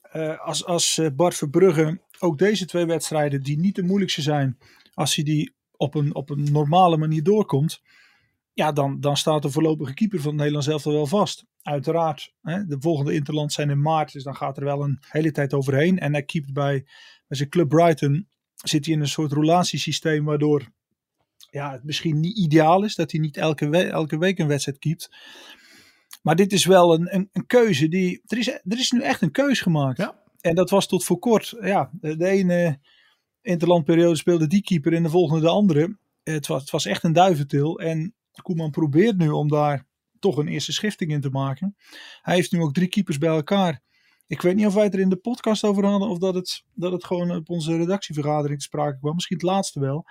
Eh, 0.02 0.40
als 0.40 0.66
als 0.66 0.98
eh, 0.98 1.08
Bart 1.16 1.36
Verbrugge 1.36 2.00
ook 2.22 2.38
deze 2.38 2.66
twee 2.66 2.86
wedstrijden, 2.86 3.44
die 3.44 3.60
niet 3.60 3.76
de 3.76 3.84
moeilijkste 3.84 4.22
zijn, 4.22 4.58
als 4.94 5.16
hij 5.16 5.24
die 5.24 5.54
op 5.72 5.96
een, 5.96 6.16
op 6.16 6.30
een 6.30 6.52
normale 6.52 6.98
manier 6.98 7.24
doorkomt, 7.24 7.82
ja, 8.54 8.72
dan, 8.72 9.00
dan 9.00 9.18
staat 9.18 9.42
de 9.42 9.52
voorlopige 9.52 9.94
keeper 9.94 10.20
van 10.20 10.28
het 10.28 10.38
Nederlands 10.38 10.68
elftal 10.68 10.94
wel 10.94 11.08
vast. 11.08 11.46
Uiteraard, 11.62 12.34
hè, 12.42 12.66
de 12.66 12.78
volgende 12.80 13.14
Interland 13.14 13.54
zijn 13.54 13.70
in 13.70 13.82
maart, 13.82 14.14
dus 14.14 14.24
dan 14.24 14.36
gaat 14.36 14.58
er 14.58 14.64
wel 14.64 14.84
een 14.84 14.98
hele 15.02 15.32
tijd 15.32 15.54
overheen. 15.54 16.00
En 16.00 16.12
hij 16.12 16.24
keept 16.24 16.54
bij, 16.54 16.82
bij 17.28 17.38
zijn 17.38 17.50
club 17.50 17.70
Brighton, 17.70 18.28
zit 18.56 18.86
hij 18.86 18.94
in 18.94 19.02
een 19.02 19.08
soort 19.08 19.32
relatiesysteem 19.32 20.26
waardoor 20.26 20.72
ja, 21.50 21.72
het 21.72 21.84
misschien 21.84 22.20
niet 22.20 22.38
ideaal 22.38 22.84
is 22.84 22.96
dat 22.96 23.12
hij 23.12 23.20
niet 23.20 23.38
elke, 23.38 23.78
elke 23.78 24.18
week 24.18 24.40
een 24.40 24.48
wedstrijd 24.48 24.80
keept. 24.80 25.10
Maar 26.22 26.36
dit 26.36 26.54
is 26.54 26.66
wel 26.66 26.94
een, 26.94 27.16
een, 27.16 27.30
een 27.32 27.46
keuze 27.46 27.88
die. 27.88 28.22
Er 28.26 28.38
is, 28.38 28.48
er 28.48 28.80
is 28.80 28.92
nu 28.92 29.02
echt 29.02 29.22
een 29.22 29.32
keuze 29.32 29.64
gemaakt. 29.64 29.98
Ja. 29.98 30.21
En 30.42 30.56
dat 30.56 30.70
was 30.70 30.88
tot 30.88 31.04
voor 31.04 31.20
kort. 31.20 31.56
Ja, 31.62 31.90
de, 32.02 32.28
ene 32.28 32.80
interlandperiode 33.42 34.16
speelde 34.16 34.48
die 34.48 34.62
keeper 34.62 34.94
en 34.94 35.04
de 35.04 35.10
volgende 35.10 35.42
de 35.42 35.50
andere. 35.50 35.98
Het 36.24 36.48
was, 36.48 36.62
het 36.62 36.70
was 36.70 36.86
echt 36.86 37.04
een 37.04 37.14
duiventil. 37.14 37.80
En 37.80 38.16
Koeman 38.42 38.72
probeert 38.72 39.18
nu 39.18 39.30
om 39.30 39.48
daar 39.48 39.86
toch 40.20 40.38
een 40.38 40.48
eerste 40.48 40.74
schifting 40.74 41.12
in 41.12 41.22
te 41.22 41.30
maken. 41.30 41.76
Hij 42.22 42.36
heeft 42.36 42.52
nu 42.52 42.62
ook 42.62 42.74
drie 42.74 42.88
keepers 42.88 43.18
bij 43.18 43.30
elkaar. 43.30 43.82
Ik 44.28 44.42
weet 44.42 44.56
niet 44.56 44.66
of 44.66 44.74
wij 44.74 44.84
het 44.84 44.94
er 44.94 45.00
in 45.00 45.10
de 45.10 45.16
podcast 45.16 45.64
over 45.64 45.86
hadden 45.86 46.10
of 46.10 46.18
dat 46.18 46.36
het, 46.36 46.64
dat 46.74 46.92
het 46.92 47.06
gewoon 47.06 47.32
op 47.32 47.50
onze 47.50 47.78
redactievergadering 47.78 48.60
te 48.60 48.66
sprake 48.66 49.00
kwam. 49.00 49.14
Misschien 49.14 49.38
het 49.38 49.46
laatste 49.46 49.80
wel. 49.80 50.06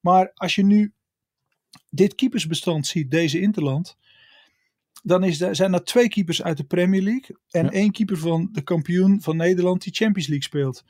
Maar 0.00 0.30
als 0.34 0.54
je 0.54 0.64
nu 0.64 0.92
dit 1.90 2.14
keepersbestand 2.14 2.86
ziet, 2.86 3.10
deze 3.10 3.40
Interland, 3.40 3.96
dan 5.02 5.24
is 5.24 5.40
er, 5.40 5.56
zijn 5.56 5.72
er 5.72 5.84
twee 5.84 6.08
keepers 6.08 6.42
uit 6.42 6.56
de 6.56 6.64
Premier 6.64 7.02
League 7.02 7.36
en 7.50 7.64
Ja. 7.64 7.70
één 7.70 7.90
keeper 7.90 8.18
van 8.18 8.48
de 8.52 8.62
kampioen 8.62 9.20
van 9.20 9.36
Nederland 9.36 9.82
die 9.82 9.92
Champions 9.94 10.28
League 10.28 10.46
speelt. 10.46 10.84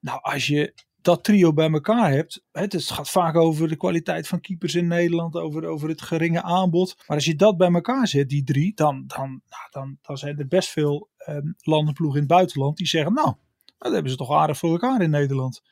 Nou, 0.00 0.18
als 0.22 0.46
je 0.46 0.74
dat 1.00 1.24
trio 1.24 1.52
bij 1.52 1.70
elkaar 1.70 2.10
hebt, 2.10 2.42
het, 2.52 2.72
het 2.72 2.90
gaat 2.90 3.10
vaak 3.10 3.36
over 3.36 3.68
de 3.68 3.76
kwaliteit 3.76 4.28
van 4.28 4.40
keepers 4.40 4.74
in 4.74 4.86
Nederland, 4.86 5.36
over, 5.36 5.64
over 5.66 5.88
het 5.88 6.02
geringe 6.02 6.42
aanbod. 6.42 6.94
Maar 7.06 7.16
als 7.16 7.24
je 7.24 7.36
dat 7.36 7.56
bij 7.56 7.72
elkaar 7.72 8.08
zet, 8.08 8.28
die 8.28 8.44
drie, 8.44 8.72
dan, 8.74 9.04
dan, 9.06 9.28
nou, 9.28 9.62
dan, 9.70 9.98
dan 10.02 10.18
zijn 10.18 10.38
er 10.38 10.46
best 10.46 10.68
veel 10.68 11.08
ehm, 11.16 11.52
landenploegen 11.60 12.20
in 12.20 12.24
het 12.26 12.34
buitenland 12.34 12.76
die 12.76 12.86
zeggen, 12.86 13.12
nou, 13.12 13.34
dat 13.78 13.92
hebben 13.92 14.10
ze 14.10 14.16
toch 14.16 14.30
aardig 14.32 14.58
voor 14.58 14.70
elkaar 14.70 15.02
in 15.02 15.10
Nederland. 15.10 15.62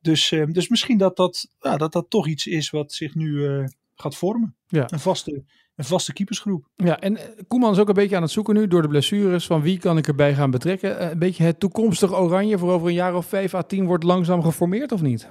Dus, 0.00 0.32
ehm, 0.32 0.52
dus 0.52 0.68
misschien 0.68 0.98
dat 0.98 1.16
dat, 1.16 1.48
ja, 1.58 1.76
dat 1.76 1.92
dat 1.92 2.10
toch 2.10 2.26
iets 2.28 2.46
is 2.46 2.70
wat 2.70 2.92
zich 2.92 3.14
nu 3.14 3.46
eh, 3.46 3.64
gaat 3.94 4.16
vormen. 4.16 4.56
Ja. 4.66 4.92
Een, 4.92 5.00
vaste, 5.00 5.44
een 5.76 5.84
vaste 5.84 6.12
keepersgroep. 6.12 6.68
Ja, 6.76 7.00
en 7.00 7.16
eh, 7.16 7.24
Koeman 7.48 7.72
is 7.72 7.78
ook 7.78 7.88
een 7.88 7.94
beetje 7.94 8.16
aan 8.16 8.22
het 8.22 8.30
zoeken 8.30 8.54
nu 8.54 8.68
door 8.68 8.82
de 8.82 8.88
blessures 8.88 9.46
van 9.46 9.62
wie 9.62 9.78
kan 9.78 9.98
ik 9.98 10.06
erbij 10.06 10.34
gaan 10.34 10.50
betrekken. 10.50 10.98
Eh, 10.98 11.10
Een 11.10 11.18
beetje 11.18 11.44
het 11.44 11.60
toekomstig 11.60 12.12
Oranje 12.14 12.58
voor 12.58 12.72
over 12.72 12.88
een 12.88 12.94
jaar 12.94 13.14
of 13.14 13.26
vijf 13.26 13.54
à 13.54 13.62
tien 13.62 13.86
wordt 13.86 14.04
langzaam 14.04 14.42
geformeerd 14.42 14.92
of 14.92 15.02
niet? 15.02 15.28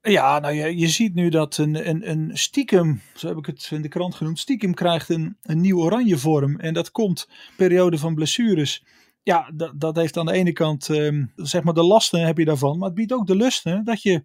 Ja, 0.00 0.38
nou 0.38 0.54
je, 0.54 0.78
je 0.78 0.88
ziet 0.88 1.14
nu 1.14 1.28
dat 1.28 1.56
een, 1.56 1.88
een, 1.88 2.10
een 2.10 2.30
stiekem, 2.32 3.00
zo 3.14 3.28
heb 3.28 3.36
ik 3.36 3.46
het 3.46 3.68
in 3.72 3.82
de 3.82 3.88
krant 3.88 4.14
genoemd, 4.14 4.38
stiekem 4.38 4.74
krijgt 4.74 5.08
een, 5.08 5.36
een 5.42 5.60
nieuw 5.60 5.78
oranje 5.78 6.18
vorm. 6.18 6.58
En 6.58 6.74
dat 6.74 6.90
komt 6.90 7.28
periode 7.56 7.98
van 7.98 8.14
blessures. 8.14 8.84
Ja, 9.22 9.50
dat, 9.54 9.80
dat 9.80 9.96
heeft 9.96 10.16
aan 10.16 10.26
de 10.26 10.32
ene 10.32 10.52
kant, 10.52 10.88
ehm, 10.88 11.24
zeg 11.36 11.62
maar 11.62 11.74
de 11.74 11.82
lasten 11.82 12.26
heb 12.26 12.38
je 12.38 12.44
daarvan. 12.44 12.78
Maar 12.78 12.86
het 12.86 12.96
biedt 12.96 13.12
ook 13.12 13.26
de 13.26 13.36
lusten 13.36 13.84
dat 13.84 14.02
je 14.02 14.22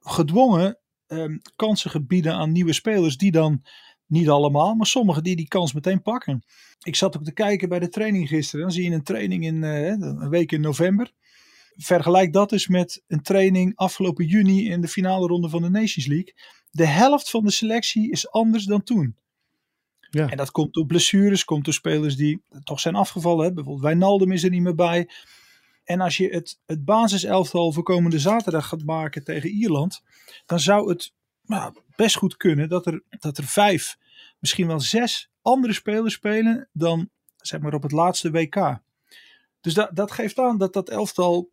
gedwongen 0.00 0.78
ehm, 1.06 1.38
kansen 1.56 1.90
gaat 1.90 2.06
bieden 2.06 2.34
aan 2.34 2.52
nieuwe 2.52 2.72
spelers 2.72 3.16
die 3.16 3.30
dan, 3.30 3.62
niet 4.08 4.28
allemaal, 4.28 4.74
maar 4.74 4.86
sommigen 4.86 5.22
die 5.22 5.36
die 5.36 5.48
kans 5.48 5.72
meteen 5.72 6.02
pakken. 6.02 6.42
Ik 6.82 6.96
zat 6.96 7.16
ook 7.16 7.24
te 7.24 7.32
kijken 7.32 7.68
bij 7.68 7.78
de 7.78 7.88
training 7.88 8.28
gisteren. 8.28 8.64
Dan 8.64 8.74
zie 8.74 8.84
je 8.84 8.90
een 8.90 9.02
training 9.02 9.44
in 9.44 9.64
eh, 9.64 9.86
een 9.86 10.28
week 10.28 10.52
in 10.52 10.60
november 10.60 11.12
vergelijk 11.78 12.32
dat 12.32 12.52
eens 12.52 12.68
met 12.68 13.02
een 13.06 13.22
training 13.22 13.76
afgelopen 13.76 14.26
juni 14.26 14.70
in 14.70 14.80
de 14.80 14.88
finale 14.88 15.26
ronde 15.26 15.48
van 15.48 15.62
de 15.62 15.68
Nations 15.68 16.06
League. 16.06 16.34
De 16.70 16.86
helft 16.86 17.30
van 17.30 17.44
de 17.44 17.50
selectie 17.50 18.10
is 18.10 18.30
anders 18.30 18.64
dan 18.64 18.82
toen. 18.82 19.16
Ja. 20.10 20.28
En 20.30 20.36
dat 20.36 20.50
komt 20.50 20.74
door 20.74 20.86
blessures, 20.86 21.44
komt 21.44 21.64
door 21.64 21.74
spelers 21.74 22.16
die 22.16 22.42
toch 22.64 22.80
zijn 22.80 22.94
afgevallen. 22.94 23.44
Hè. 23.44 23.52
Bijvoorbeeld 23.52 23.84
Wijnaldum 23.84 24.32
is 24.32 24.44
er 24.44 24.50
niet 24.50 24.62
meer 24.62 24.74
bij. 24.74 25.08
En 25.84 26.00
als 26.00 26.16
je 26.16 26.28
het, 26.28 26.60
het 26.66 26.84
basiselftal 26.84 27.72
voor 27.72 27.82
komende 27.82 28.18
zaterdag 28.18 28.68
gaat 28.68 28.84
maken 28.84 29.24
tegen 29.24 29.50
Ierland, 29.50 30.02
dan 30.46 30.60
zou 30.60 30.88
het 30.88 31.12
nou, 31.48 31.74
best 31.96 32.16
goed 32.16 32.36
kunnen 32.36 32.68
dat 32.68 32.86
er, 32.86 33.02
dat 33.08 33.38
er 33.38 33.44
vijf, 33.44 33.96
misschien 34.38 34.66
wel 34.66 34.80
zes 34.80 35.30
andere 35.42 35.72
spelers 35.72 36.14
spelen 36.14 36.68
dan 36.72 37.08
zeg 37.36 37.60
maar 37.60 37.74
op 37.74 37.82
het 37.82 37.92
laatste 37.92 38.30
WK. 38.30 38.78
Dus 39.60 39.74
dat, 39.74 39.90
dat 39.96 40.10
geeft 40.12 40.38
aan 40.38 40.58
dat 40.58 40.72
dat 40.72 40.88
elftal 40.88 41.50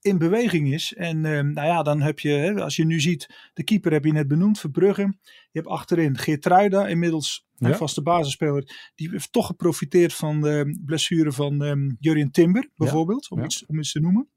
in 0.00 0.18
beweging 0.18 0.72
is. 0.72 0.94
En 0.94 1.24
eh, 1.24 1.40
nou 1.40 1.66
ja, 1.66 1.82
dan 1.82 2.00
heb 2.00 2.18
je, 2.18 2.30
hè, 2.30 2.62
als 2.62 2.76
je 2.76 2.84
nu 2.84 3.00
ziet, 3.00 3.50
de 3.54 3.64
keeper 3.64 3.92
heb 3.92 4.04
je 4.04 4.12
net 4.12 4.28
benoemd, 4.28 4.58
Verbrugge. 4.60 5.02
Je 5.22 5.58
hebt 5.58 5.66
achterin 5.66 6.18
Geertruida, 6.18 6.86
inmiddels 6.86 7.46
een 7.58 7.70
Ja. 7.70 7.76
vaste 7.76 8.02
basisspeler. 8.02 8.90
Die 8.94 9.10
heeft 9.10 9.32
toch 9.32 9.46
geprofiteerd 9.46 10.14
van 10.14 10.40
de 10.40 10.80
blessure 10.84 11.32
van 11.32 11.62
um, 11.62 11.96
Jurien 12.00 12.30
Timber, 12.30 12.70
bijvoorbeeld, 12.76 13.30
om, 13.30 13.38
Ja. 13.38 13.44
Iets, 13.44 13.66
om 13.66 13.78
iets 13.78 13.92
te 13.92 14.00
noemen. 14.00 14.28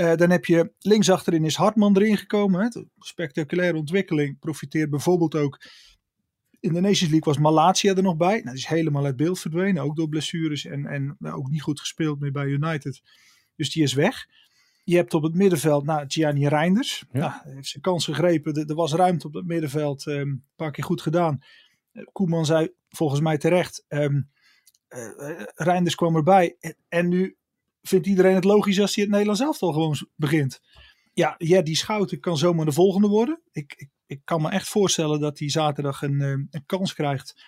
Eh, 0.00 0.16
dan 0.16 0.30
heb 0.30 0.44
je 0.44 0.72
links 0.78 1.10
achterin 1.10 1.44
is 1.44 1.56
Hartman 1.56 1.96
erin 1.96 2.16
gekomen. 2.16 2.60
Hè. 2.60 2.82
Spectaculaire 2.98 3.76
ontwikkeling 3.78 4.38
profiteert 4.38 4.90
bijvoorbeeld 4.90 5.34
ook. 5.34 5.60
In 6.60 6.72
de 6.72 6.80
Nations 6.80 7.10
League 7.10 7.32
was 7.32 7.38
Malatia 7.38 7.94
er 7.94 8.02
nog 8.02 8.16
bij. 8.16 8.32
Nou, 8.32 8.44
die 8.44 8.54
is 8.54 8.66
helemaal 8.66 9.04
uit 9.04 9.16
beeld 9.16 9.38
verdwenen, 9.40 9.82
ook 9.82 9.96
door 9.96 10.08
blessures 10.08 10.64
en, 10.64 10.86
en 10.86 11.16
nou, 11.18 11.36
ook 11.36 11.50
niet 11.50 11.62
goed 11.62 11.80
gespeeld 11.80 12.20
meer 12.20 12.32
bij 12.32 12.46
United. 12.46 13.00
Dus 13.56 13.72
die 13.72 13.82
is 13.82 13.92
weg. 13.92 14.26
Je 14.84 14.96
hebt 14.96 15.14
op 15.14 15.22
het 15.22 15.34
middenveld 15.34 15.84
nou, 15.84 16.04
Gianni 16.08 16.48
Reinders. 16.48 17.04
Ja. 17.12 17.18
Nou, 17.18 17.54
heeft 17.54 17.68
zijn 17.68 17.82
kans 17.82 18.04
gegrepen. 18.04 18.54
Er, 18.54 18.68
er 18.68 18.74
was 18.74 18.92
ruimte 18.92 19.26
op 19.26 19.34
het 19.34 19.46
middenveld. 19.46 20.06
ehm, 20.06 20.20
een 20.20 20.44
paar 20.56 20.70
keer 20.70 20.84
goed 20.84 21.02
gedaan. 21.02 21.38
Eh, 21.92 22.04
Koeman 22.12 22.46
zei 22.46 22.68
volgens 22.88 23.20
mij 23.20 23.38
terecht. 23.38 23.84
eh, 24.88 25.42
Reinders 25.54 25.94
kwam 25.94 26.16
erbij. 26.16 26.56
En, 26.60 26.76
en 26.88 27.08
nu 27.08 27.36
vindt 27.82 28.06
iedereen 28.06 28.34
het 28.34 28.44
logisch 28.44 28.80
als 28.80 28.94
hij 28.94 29.02
het 29.04 29.12
Nederlands 29.12 29.42
elftal 29.42 29.72
gewoon 29.72 29.96
begint. 30.16 30.60
Ja, 31.12 31.34
ja, 31.38 31.62
die 31.62 31.76
Schouten 31.76 32.20
kan 32.20 32.36
zomaar 32.36 32.64
de 32.64 32.72
volgende 32.72 33.08
worden. 33.08 33.42
Ik, 33.52 33.74
ik, 33.76 33.88
ik 34.06 34.20
kan 34.24 34.42
me 34.42 34.50
echt 34.50 34.68
voorstellen 34.68 35.20
dat 35.20 35.38
hij 35.38 35.50
zaterdag 35.50 36.02
een, 36.02 36.20
eh, 36.20 36.30
een 36.30 36.66
kans 36.66 36.94
krijgt. 36.94 37.42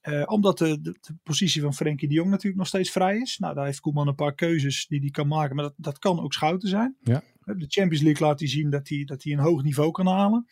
Eh, 0.00 0.22
omdat 0.26 0.58
de, 0.58 0.80
de, 0.80 0.96
de 1.00 1.16
positie 1.22 1.62
van 1.62 1.74
Frenkie 1.74 2.08
de 2.08 2.14
Jong 2.14 2.30
natuurlijk 2.30 2.58
nog 2.58 2.66
steeds 2.66 2.90
vrij 2.90 3.18
is. 3.18 3.38
Nou, 3.38 3.54
daar 3.54 3.64
heeft 3.64 3.80
Koeman 3.80 4.08
een 4.08 4.14
paar 4.14 4.34
keuzes 4.34 4.86
die 4.86 5.00
hij 5.00 5.10
kan 5.10 5.28
maken. 5.28 5.56
Maar 5.56 5.64
dat, 5.64 5.74
dat 5.76 5.98
kan 5.98 6.20
ook 6.20 6.32
Schouten 6.32 6.68
zijn. 6.68 6.96
Ja. 7.00 7.22
De 7.40 7.66
Champions 7.68 8.02
League 8.02 8.26
laat 8.26 8.38
hij 8.38 8.48
zien 8.48 8.70
dat 8.70 8.88
hij, 8.88 9.04
dat 9.04 9.22
hij 9.22 9.32
een 9.32 9.38
hoog 9.38 9.62
niveau 9.62 9.90
kan 9.90 10.06
halen. 10.06 10.46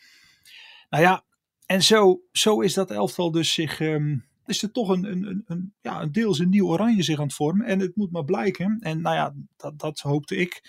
Nou 0.88 1.02
ja, 1.02 1.25
en 1.66 1.82
zo, 1.82 2.20
zo 2.32 2.61
is 2.61 2.75
dat 2.75 2.90
elftal 2.90 3.30
dus 3.30 3.52
zich... 3.52 3.80
ehm, 3.80 4.16
is 4.48 4.62
er 4.62 4.70
toch 4.70 4.88
een, 4.88 5.04
een, 5.04 5.42
een, 5.46 5.74
ja, 5.80 6.02
een 6.02 6.12
deels 6.12 6.38
een 6.38 6.48
nieuw 6.48 6.68
oranje 6.68 7.02
zich 7.02 7.18
aan 7.18 7.26
het 7.26 7.34
vormen. 7.34 7.66
En 7.66 7.80
het 7.80 7.96
moet 7.96 8.10
maar 8.10 8.24
blijken. 8.24 8.76
En 8.80 9.00
nou 9.00 9.16
ja, 9.16 9.34
dat, 9.56 9.78
dat 9.78 10.00
hoopte 10.00 10.36
ik 10.36 10.62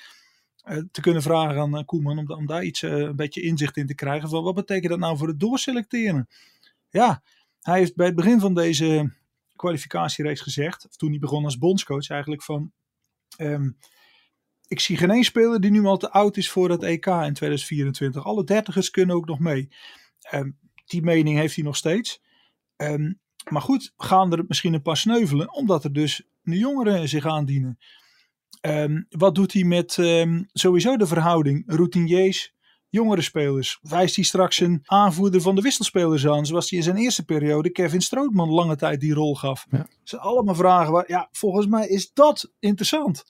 eh, 0.63 0.77
te 0.91 1.01
kunnen 1.01 1.21
vragen 1.21 1.61
aan 1.61 1.77
eh, 1.77 1.85
Koeman. 1.85 2.17
Om, 2.17 2.31
om 2.31 2.45
daar 2.45 2.63
iets, 2.63 2.83
eh, 2.83 2.91
een 2.91 3.15
beetje 3.15 3.41
inzicht 3.41 3.77
in 3.77 3.87
te 3.87 3.95
krijgen. 3.95 4.29
Van 4.29 4.43
wat 4.43 4.55
betekent 4.55 4.89
dat 4.89 4.99
nou 4.99 5.17
voor 5.17 5.27
het 5.27 5.39
doorselecteren? 5.39 6.27
Ja, 6.89 7.23
hij 7.61 7.77
heeft 7.79 7.95
bij 7.95 8.05
het 8.05 8.15
begin 8.15 8.39
van 8.39 8.53
deze 8.53 9.13
kwalificatiereeks 9.55 10.41
gezegd. 10.41 10.85
Of 10.87 10.95
toen 10.95 11.09
hij 11.09 11.19
begon 11.19 11.43
als 11.43 11.57
bondscoach 11.57 12.09
eigenlijk 12.09 12.43
van... 12.43 12.71
ehm, 13.37 13.71
ik 14.67 14.79
zie 14.79 14.97
geen 14.97 15.11
één 15.11 15.23
speler 15.23 15.61
die 15.61 15.71
nu 15.71 15.85
al 15.85 15.97
te 15.97 16.11
oud 16.11 16.37
is 16.37 16.49
voor 16.49 16.69
het 16.69 16.83
EK 16.83 17.05
in 17.05 17.33
2024. 17.33 18.25
Alle 18.25 18.43
dertigers 18.43 18.89
kunnen 18.89 19.15
ook 19.15 19.25
nog 19.25 19.39
mee. 19.39 19.69
Ehm, 20.21 20.51
die 20.85 21.01
mening 21.01 21.37
heeft 21.37 21.55
hij 21.55 21.63
nog 21.63 21.75
steeds. 21.75 22.21
Ehm, 22.75 23.13
maar 23.49 23.61
goed, 23.61 23.93
gaan 23.97 24.31
er 24.31 24.43
misschien 24.47 24.73
een 24.73 24.81
paar 24.81 24.97
sneuvelen, 24.97 25.53
omdat 25.53 25.83
er 25.83 25.93
dus 25.93 26.23
nu 26.43 26.57
jongeren 26.57 27.09
zich 27.09 27.25
aandienen. 27.25 27.77
Ehm, 28.61 29.01
wat 29.09 29.35
doet 29.35 29.53
hij 29.53 29.63
met 29.63 29.97
ehm, 29.97 30.43
sowieso 30.53 30.97
de 30.97 31.07
verhouding 31.07 31.63
routiniers, 31.65 32.53
jongere 32.89 33.21
spelers? 33.21 33.79
Wijst 33.81 34.15
hij 34.15 34.23
straks 34.23 34.59
een 34.59 34.81
aanvoerder 34.85 35.41
van 35.41 35.55
de 35.55 35.61
wisselspelers 35.61 36.27
aan, 36.27 36.45
zoals 36.45 36.69
hij 36.69 36.79
in 36.79 36.85
zijn 36.85 36.97
eerste 36.97 37.25
periode 37.25 37.69
Kevin 37.69 38.01
Strootman 38.01 38.49
lange 38.49 38.75
tijd 38.75 38.99
die 38.99 39.13
rol 39.13 39.35
gaf? 39.35 39.65
Ja. 39.69 39.77
Dat 39.77 39.87
zijn 40.03 40.21
allemaal 40.21 40.55
vragen 40.55 40.91
waar, 40.91 41.03
ja, 41.07 41.29
volgens 41.31 41.67
mij 41.67 41.87
is 41.87 42.13
dat 42.13 42.51
interessant. 42.59 43.23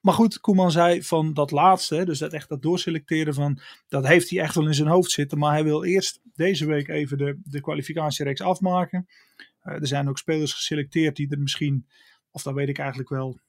maar 0.00 0.14
goed, 0.14 0.40
Koeman 0.40 0.70
zei 0.70 1.02
van 1.02 1.34
dat 1.34 1.50
laatste, 1.50 2.04
dus 2.04 2.18
dat 2.18 2.32
echt 2.32 2.48
dat 2.48 2.62
doorselecteren 2.62 3.34
van, 3.34 3.60
dat 3.88 4.06
heeft 4.06 4.30
hij 4.30 4.40
echt 4.40 4.54
wel 4.54 4.66
in 4.66 4.74
zijn 4.74 4.88
hoofd 4.88 5.10
zitten. 5.10 5.38
Maar 5.38 5.52
hij 5.52 5.64
wil 5.64 5.84
eerst 5.84 6.20
deze 6.34 6.66
week 6.66 6.88
even 6.88 7.18
de, 7.18 7.40
de 7.44 7.60
kwalificatiereeks 7.60 8.40
afmaken. 8.40 9.06
Uh, 9.64 9.74
er 9.74 9.86
zijn 9.86 10.08
ook 10.08 10.18
spelers 10.18 10.52
geselecteerd 10.52 11.16
die 11.16 11.30
er 11.30 11.38
misschien, 11.38 11.86
of 12.30 12.42
dat 12.42 12.54
weet 12.54 12.68
ik 12.68 12.78
eigenlijk 12.78 13.08
wel, 13.08 13.40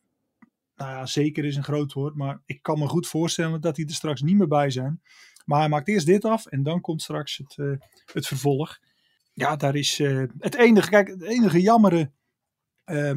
nou 0.76 0.92
ja, 0.92 1.06
zeker 1.06 1.46
is 1.46 1.56
een 1.56 1.64
groot 1.64 1.94
woord. 1.94 2.16
Maar 2.16 2.42
ik 2.46 2.62
kan 2.62 2.80
me 2.80 2.88
goed 2.88 3.08
voorstellen 3.08 3.62
dat 3.62 3.76
die 3.76 3.88
er 3.88 3.94
straks 3.94 4.22
niet 4.22 4.38
meer 4.38 4.48
bij 4.48 4.70
zijn. 4.70 5.02
Maar 5.46 5.60
hij 5.60 5.70
maakt 5.70 5.88
eerst 5.88 6.06
dit 6.06 6.26
af 6.26 6.46
en 6.46 6.64
dan 6.64 6.82
komt 6.82 7.02
straks 7.02 7.38
het, 7.38 7.58
uh, 7.58 7.78
het 8.14 8.28
vervolg. 8.28 8.80
Ja, 9.34 9.56
daar 9.56 9.76
is 9.76 10.00
uh, 10.00 10.24
het 10.40 10.56
enige, 10.56 10.90
kijk, 10.90 11.08
het 11.08 11.22
enige 11.22 11.62
jammere, 11.62 12.12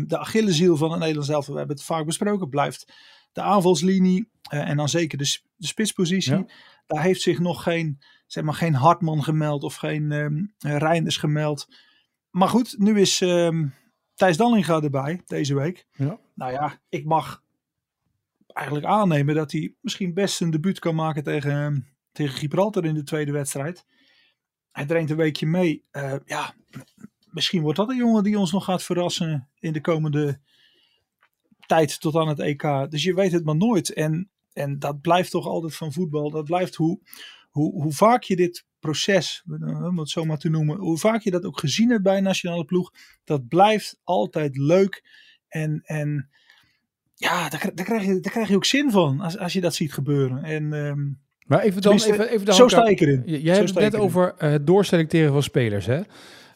de 0.07 0.19
Achilleshiel 0.19 0.76
van 0.76 0.90
het 0.90 0.99
Nederlands 0.99 1.28
elftal, 1.28 1.52
we 1.52 1.59
hebben 1.59 1.76
het 1.76 1.87
vaak 1.87 2.05
besproken, 2.07 2.49
blijft 2.49 2.93
de 3.33 3.43
aanvalslinie 3.43 4.28
uh, 4.52 4.69
en 4.69 4.76
dan 4.76 4.88
zeker 4.88 5.19
de, 5.19 5.38
de 5.57 5.67
spitspositie. 5.67 6.33
Ja. 6.33 6.47
Daar 6.87 7.02
heeft 7.02 7.21
zich 7.21 7.38
nog 7.38 7.62
geen, 7.62 7.99
zeg 8.26 8.45
maar, 8.45 8.55
geen 8.55 8.75
Hartman 8.75 9.25
gemeld 9.25 9.62
of 9.62 9.75
geen 9.75 10.12
um, 10.12 10.55
Reinders 10.59 11.17
gemeld. 11.17 11.69
Maar 12.31 12.49
goed, 12.49 12.79
nu 12.79 13.01
is 13.01 13.21
um, 13.21 13.75
Thijs 14.15 14.37
Dallinga 14.37 14.83
erbij 14.83 15.23
deze 15.27 15.55
week. 15.55 15.87
Ja. 15.93 16.19
Nou 16.35 16.53
ja, 16.53 16.81
ik 16.89 17.05
mag 17.05 17.43
eigenlijk 18.47 18.87
aannemen 18.87 19.35
dat 19.35 19.53
hij 19.53 19.75
misschien 19.81 20.15
best 20.15 20.41
een 20.41 20.51
debuut 20.51 20.79
kan 20.79 20.95
maken 20.95 21.23
tegen, 21.23 21.57
um, 21.57 21.87
tegen 22.13 22.37
Gibraltar 22.37 22.85
in 22.85 22.95
de 22.95 23.03
tweede 23.03 23.33
wedstrijd. 23.33 23.87
Hij 24.71 24.87
dringt 24.87 25.11
een 25.11 25.17
weekje 25.17 25.47
mee. 25.47 25.85
Uh, 25.93 26.15
ja, 26.25 26.55
misschien 27.31 27.63
wordt 27.63 27.79
dat 27.79 27.89
een 27.89 27.97
jongen 27.97 28.23
die 28.23 28.39
ons 28.39 28.53
nog 28.53 28.65
gaat 28.65 28.83
verrassen 28.83 29.49
in 29.59 29.73
de 29.73 29.81
komende 29.81 30.41
tijd 31.67 32.01
tot 32.01 32.15
aan 32.15 32.29
het 32.29 32.39
EK. 32.39 32.91
Dus 32.91 33.03
je 33.03 33.15
weet 33.15 33.33
het 33.33 33.45
maar 33.45 33.57
nooit. 33.57 33.93
En, 33.93 34.31
en 34.53 34.79
dat 34.79 35.01
blijft 35.01 35.31
toch 35.31 35.47
altijd 35.47 35.75
van 35.75 35.93
voetbal. 35.93 36.31
Dat 36.31 36.45
blijft 36.45 36.75
hoe, 36.75 37.01
hoe, 37.51 37.83
hoe 37.83 37.93
vaak 37.93 38.23
je 38.23 38.37
dit 38.37 38.67
proces, 38.81 39.45
om 39.83 39.99
het 39.99 40.09
zo 40.09 40.25
maar 40.25 40.39
te 40.39 40.49
noemen, 40.49 40.77
hoe 40.77 40.99
vaak 40.99 41.23
je 41.23 41.31
dat 41.31 41.45
ook 41.45 41.59
gezien 41.59 41.91
hebt 41.91 42.03
bij 42.03 42.17
een 42.17 42.23
nationale 42.23 42.65
ploeg, 42.65 42.93
dat 43.25 43.49
blijft 43.49 44.01
altijd 44.05 44.57
leuk. 44.57 45.03
En, 45.49 45.81
en 45.85 46.29
ja, 47.15 47.49
daar, 47.49 47.71
daar, 47.75 47.85
krijg 47.85 48.05
je, 48.05 48.21
daar 48.21 48.33
krijg 48.33 48.49
je 48.49 48.57
ook 48.57 48.65
zin 48.65 48.91
van 48.91 49.21
als, 49.21 49.39
als 49.39 49.53
je 49.53 49.61
dat 49.61 49.75
ziet 49.75 49.93
gebeuren. 49.93 50.45
En, 50.45 50.73
um, 50.73 51.21
maar 51.47 51.61
even 51.61 51.83
dan, 51.83 51.93
even, 51.93 52.31
even 52.31 52.47
dan 52.47 52.55
zo 52.55 52.69
sta 52.69 52.87
ik 52.87 53.01
erin. 53.01 53.23
Jij 53.25 53.55
hebt 53.55 53.69
het 53.69 53.79
net 53.79 53.95
over 53.95 54.35
uh, 54.39 54.51
het 54.51 54.67
doorselecteren 54.67 55.33
van 55.33 55.43
spelers, 55.43 55.87
hè? 55.87 56.01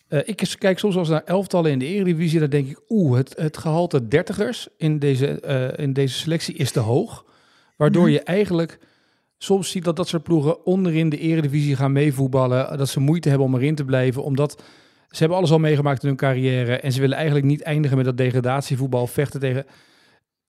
Uh, 0.09 0.21
ik 0.25 0.55
kijk 0.59 0.79
soms 0.79 0.97
als 0.97 1.09
naar 1.09 1.25
elftallen 1.25 1.71
in 1.71 1.79
de 1.79 1.87
Eredivisie, 1.87 2.41
dan 2.41 2.51
denk 2.51 2.69
ik, 2.69 2.81
oeh, 2.89 3.17
het, 3.17 3.37
het 3.37 3.57
gehalte 3.57 4.09
dertigers 4.09 4.69
in 4.77 4.99
deze, 4.99 5.43
uh, 5.47 5.85
in 5.85 5.93
deze 5.93 6.19
selectie 6.19 6.55
is 6.55 6.73
te 6.73 6.81
hoog. 6.81 7.25
Waardoor 7.77 8.07
mm. 8.07 8.13
je 8.13 8.21
eigenlijk 8.21 8.79
soms 9.43 9.71
ziet 9.71 9.85
dat 9.85 9.97
dat 9.97 10.09
soort 10.09 10.23
ploegen 10.23 10.67
onderin 10.67 11.09
de 11.09 11.19
Eredivisie 11.19 11.77
gaan 11.77 11.93
meevoetballen. 11.93 12.79
Dat 12.79 12.89
ze 12.89 13.01
moeite 13.01 13.29
hebben 13.29 13.47
om 13.47 13.55
erin 13.55 13.75
te 13.75 13.85
blijven, 13.85 14.25
omdat 14.25 14.63
ze 15.09 15.19
hebben 15.19 15.37
alles 15.37 15.51
al 15.51 15.59
meegemaakt 15.59 16.03
in 16.03 16.09
hun 16.09 16.17
carrière. 16.17 16.77
En 16.77 16.93
ze 16.93 17.01
willen 17.01 17.17
eigenlijk 17.17 17.47
niet 17.47 17.63
eindigen 17.63 17.97
met 17.97 18.07
dat 18.07 18.17
degradatievoetbal, 18.17 19.07
vechten 19.07 19.41
tegen... 19.41 19.67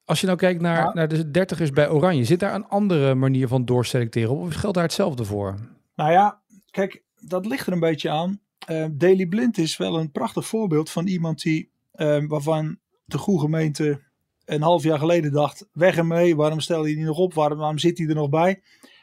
Als 0.06 0.20
je 0.20 0.26
nou 0.26 0.38
kijkt 0.38 0.62
naar, 0.62 0.78
ja. 0.78 0.94
naar 0.94 1.08
de 1.08 1.32
dertigers 1.32 1.70
bij 1.70 1.90
Oranje, 1.90 2.24
zit 2.24 2.40
daar 2.40 2.56
een 2.56 2.68
andere 2.68 3.16
manier 3.16 3.48
van 3.48 3.66
doorselecteren 3.66 4.30
op? 4.30 4.40
Of 4.40 4.54
geldt 4.54 4.76
daar 4.76 4.86
hetzelfde 4.86 5.26
voor? 5.26 5.56
Nou 5.96 6.12
ja, 6.12 6.42
kijk, 6.72 7.04
dat 7.20 7.46
ligt 7.46 7.68
er 7.68 7.74
een 7.74 7.80
beetje 7.80 8.10
aan. 8.10 8.40
Uh, 8.70 8.86
Daily 8.92 9.26
Blind 9.26 9.58
is 9.58 9.78
wel 9.78 10.00
een 10.00 10.12
prachtig 10.12 10.48
voorbeeld 10.48 10.90
van 10.90 11.08
iemand 11.08 11.42
die, 11.42 11.72
uh, 11.96 12.24
waarvan 12.28 12.78
de 13.06 13.18
goede 13.18 13.42
gemeente 13.42 14.02
een 14.46 14.62
half 14.62 14.84
jaar 14.84 15.00
geleden 15.00 15.32
dacht: 15.32 15.68
weg 15.72 15.98
ermee, 15.98 16.36
waarom 16.36 16.60
stel 16.60 16.86
je 16.86 16.96
die 16.96 17.06
nog 17.06 17.18
op, 17.18 17.34
waarom, 17.34 17.78
zit 17.78 17.98
hij 17.98 18.08
er 18.08 18.16
nog 18.16 18.30
bij? 18.30 18.62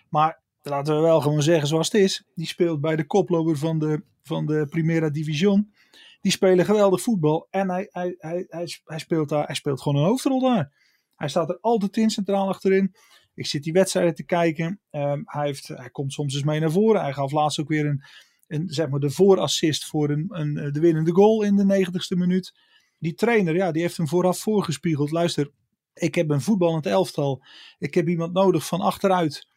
Maar 0.09 0.43
laten 0.63 0.95
we 0.95 1.01
wel 1.01 1.21
gewoon 1.21 1.43
zeggen 1.43 1.69
zoals 1.69 1.93
het 1.93 2.01
is: 2.03 2.25
die 2.35 2.47
speelt 2.47 2.81
bij 2.81 2.97
de 2.97 3.07
koploper 3.07 3.57
van 3.57 3.79
de, 3.79 4.03
van 4.23 4.47
de 4.47 4.67
Primera 4.71 5.11
Division. 5.11 5.73
Die 6.21 6.33
spelen 6.33 6.65
geweldig 6.65 7.01
voetbal 7.01 7.47
en 7.51 7.71
hij, 7.71 7.89
hij, 7.91 8.15
hij, 8.19 8.47
hij, 8.85 8.99
speelt 8.99 9.29
daar, 9.29 9.47
hij 9.47 9.55
speelt 9.55 9.81
gewoon 9.83 10.03
een 10.03 10.09
hoofdrol 10.09 10.41
daar. 10.41 10.73
Hij 11.17 11.29
staat 11.29 11.49
er 11.49 11.59
altijd 11.61 11.97
in, 11.97 12.11
centraal 12.11 12.49
achterin. 12.49 12.95
Ik 13.35 13.47
zit 13.47 13.63
die 13.63 13.73
wedstrijden 13.73 14.15
te 14.15 14.25
kijken. 14.25 14.81
Um, 14.91 15.23
hij, 15.25 15.47
heeft, 15.47 15.69
hij 15.69 15.91
komt 15.91 16.13
soms 16.13 16.35
eens 16.35 16.43
mee 16.43 16.61
naar 16.61 16.71
voren. 16.71 17.03
Hij 17.03 17.13
gaf 17.13 17.33
laatst 17.33 17.61
ook 17.61 17.69
weer 17.69 17.87
een, 17.87 18.03
een, 18.47 18.69
zeg 18.69 18.89
maar 18.89 19.01
de 19.01 19.11
voorassist 19.11 19.87
voor 19.87 20.11
een, 20.11 20.27
een, 20.29 20.73
de 20.73 20.81
winnende 20.81 21.13
goal 21.13 21.43
in 21.43 21.57
de 21.57 21.65
negentigste 21.65 22.17
minuut. 22.17 22.53
Die 23.01 23.15
trainer, 23.15 23.55
ja, 23.55 23.73
die 23.73 23.83
heeft 23.83 23.97
hem 23.97 24.09
vooraf 24.09 24.39
voorgespiegeld. 24.39 25.11
Luister, 25.11 25.51
ik 25.95 26.15
heb 26.15 26.31
een 26.31 26.41
voetballend 26.41 26.87
elftal. 26.87 27.45
Ik 27.79 27.95
heb 27.95 28.09
iemand 28.09 28.33
nodig 28.33 28.67
van 28.67 28.81
achteruit. 28.81 29.49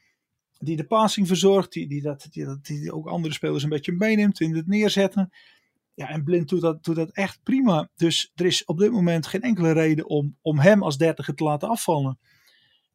Die 0.58 0.76
de 0.76 0.86
passing 0.86 1.28
verzorgt. 1.28 1.72
Die, 1.72 1.88
die, 1.88 2.02
dat, 2.02 2.28
die, 2.30 2.58
die 2.62 2.94
ook 2.94 3.08
andere 3.08 3.34
spelers 3.34 3.64
een 3.64 3.70
beetje 3.70 3.92
meeneemt 3.92 4.40
in 4.40 4.56
het 4.56 4.68
neerzetten. 4.68 5.34
Ja, 5.94 6.10
en 6.10 6.24
Blind 6.24 6.50
doet 6.50 6.62
dat, 6.62 6.84
doet 6.84 6.96
dat 6.96 7.12
echt 7.12 7.40
prima. 7.44 7.90
Dus 7.96 8.32
er 8.36 8.46
is 8.46 8.66
op 8.66 8.78
dit 8.78 8.92
moment 8.92 9.28
geen 9.28 9.42
enkele 9.42 9.72
reden 9.72 10.08
om, 10.08 10.38
om 10.42 10.60
hem 10.60 10.84
als 10.84 10.98
dertiger 10.98 11.36
te 11.36 11.44
laten 11.44 11.70
afvallen. 11.70 12.20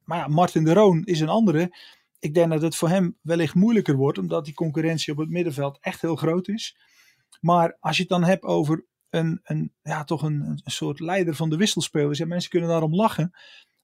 Maar 0.05 0.19
ja, 0.19 0.27
Martin 0.27 0.65
de 0.65 0.73
Roon 0.73 1.05
is 1.05 1.21
een 1.21 1.29
andere 1.29 1.71
ik 2.19 2.35
denk 2.35 2.51
dat 2.51 2.63
het 2.63 2.77
voor 2.77 2.89
hem 2.89 3.19
wellicht 3.23 3.55
moeilijker 3.55 3.97
wordt, 3.97 4.19
omdat 4.19 4.45
die 4.45 4.55
concurrentie 4.55 5.13
op 5.13 5.19
het 5.19 5.29
middenveld 5.29 5.79
echt 5.81 6.01
heel 6.01 6.17
groot 6.17 6.49
is. 6.49 6.77
Maar 7.41 7.77
als 7.81 7.97
je 7.97 8.03
het 8.03 8.11
dan 8.11 8.25
hebt 8.25 8.43
over 8.43 8.87
een, 9.11 9.73
ja, 9.83 10.05
toch 10.05 10.23
een, 10.23 10.41
een 10.41 10.61
soort 10.65 11.01
leider 11.01 11.35
van 11.35 11.51
de 11.51 11.57
wisselspelers, 11.57 12.19
ja, 12.19 12.27
mensen 12.27 12.51
kunnen 12.51 12.69
daarom 12.69 12.95
lachen. 12.95 13.31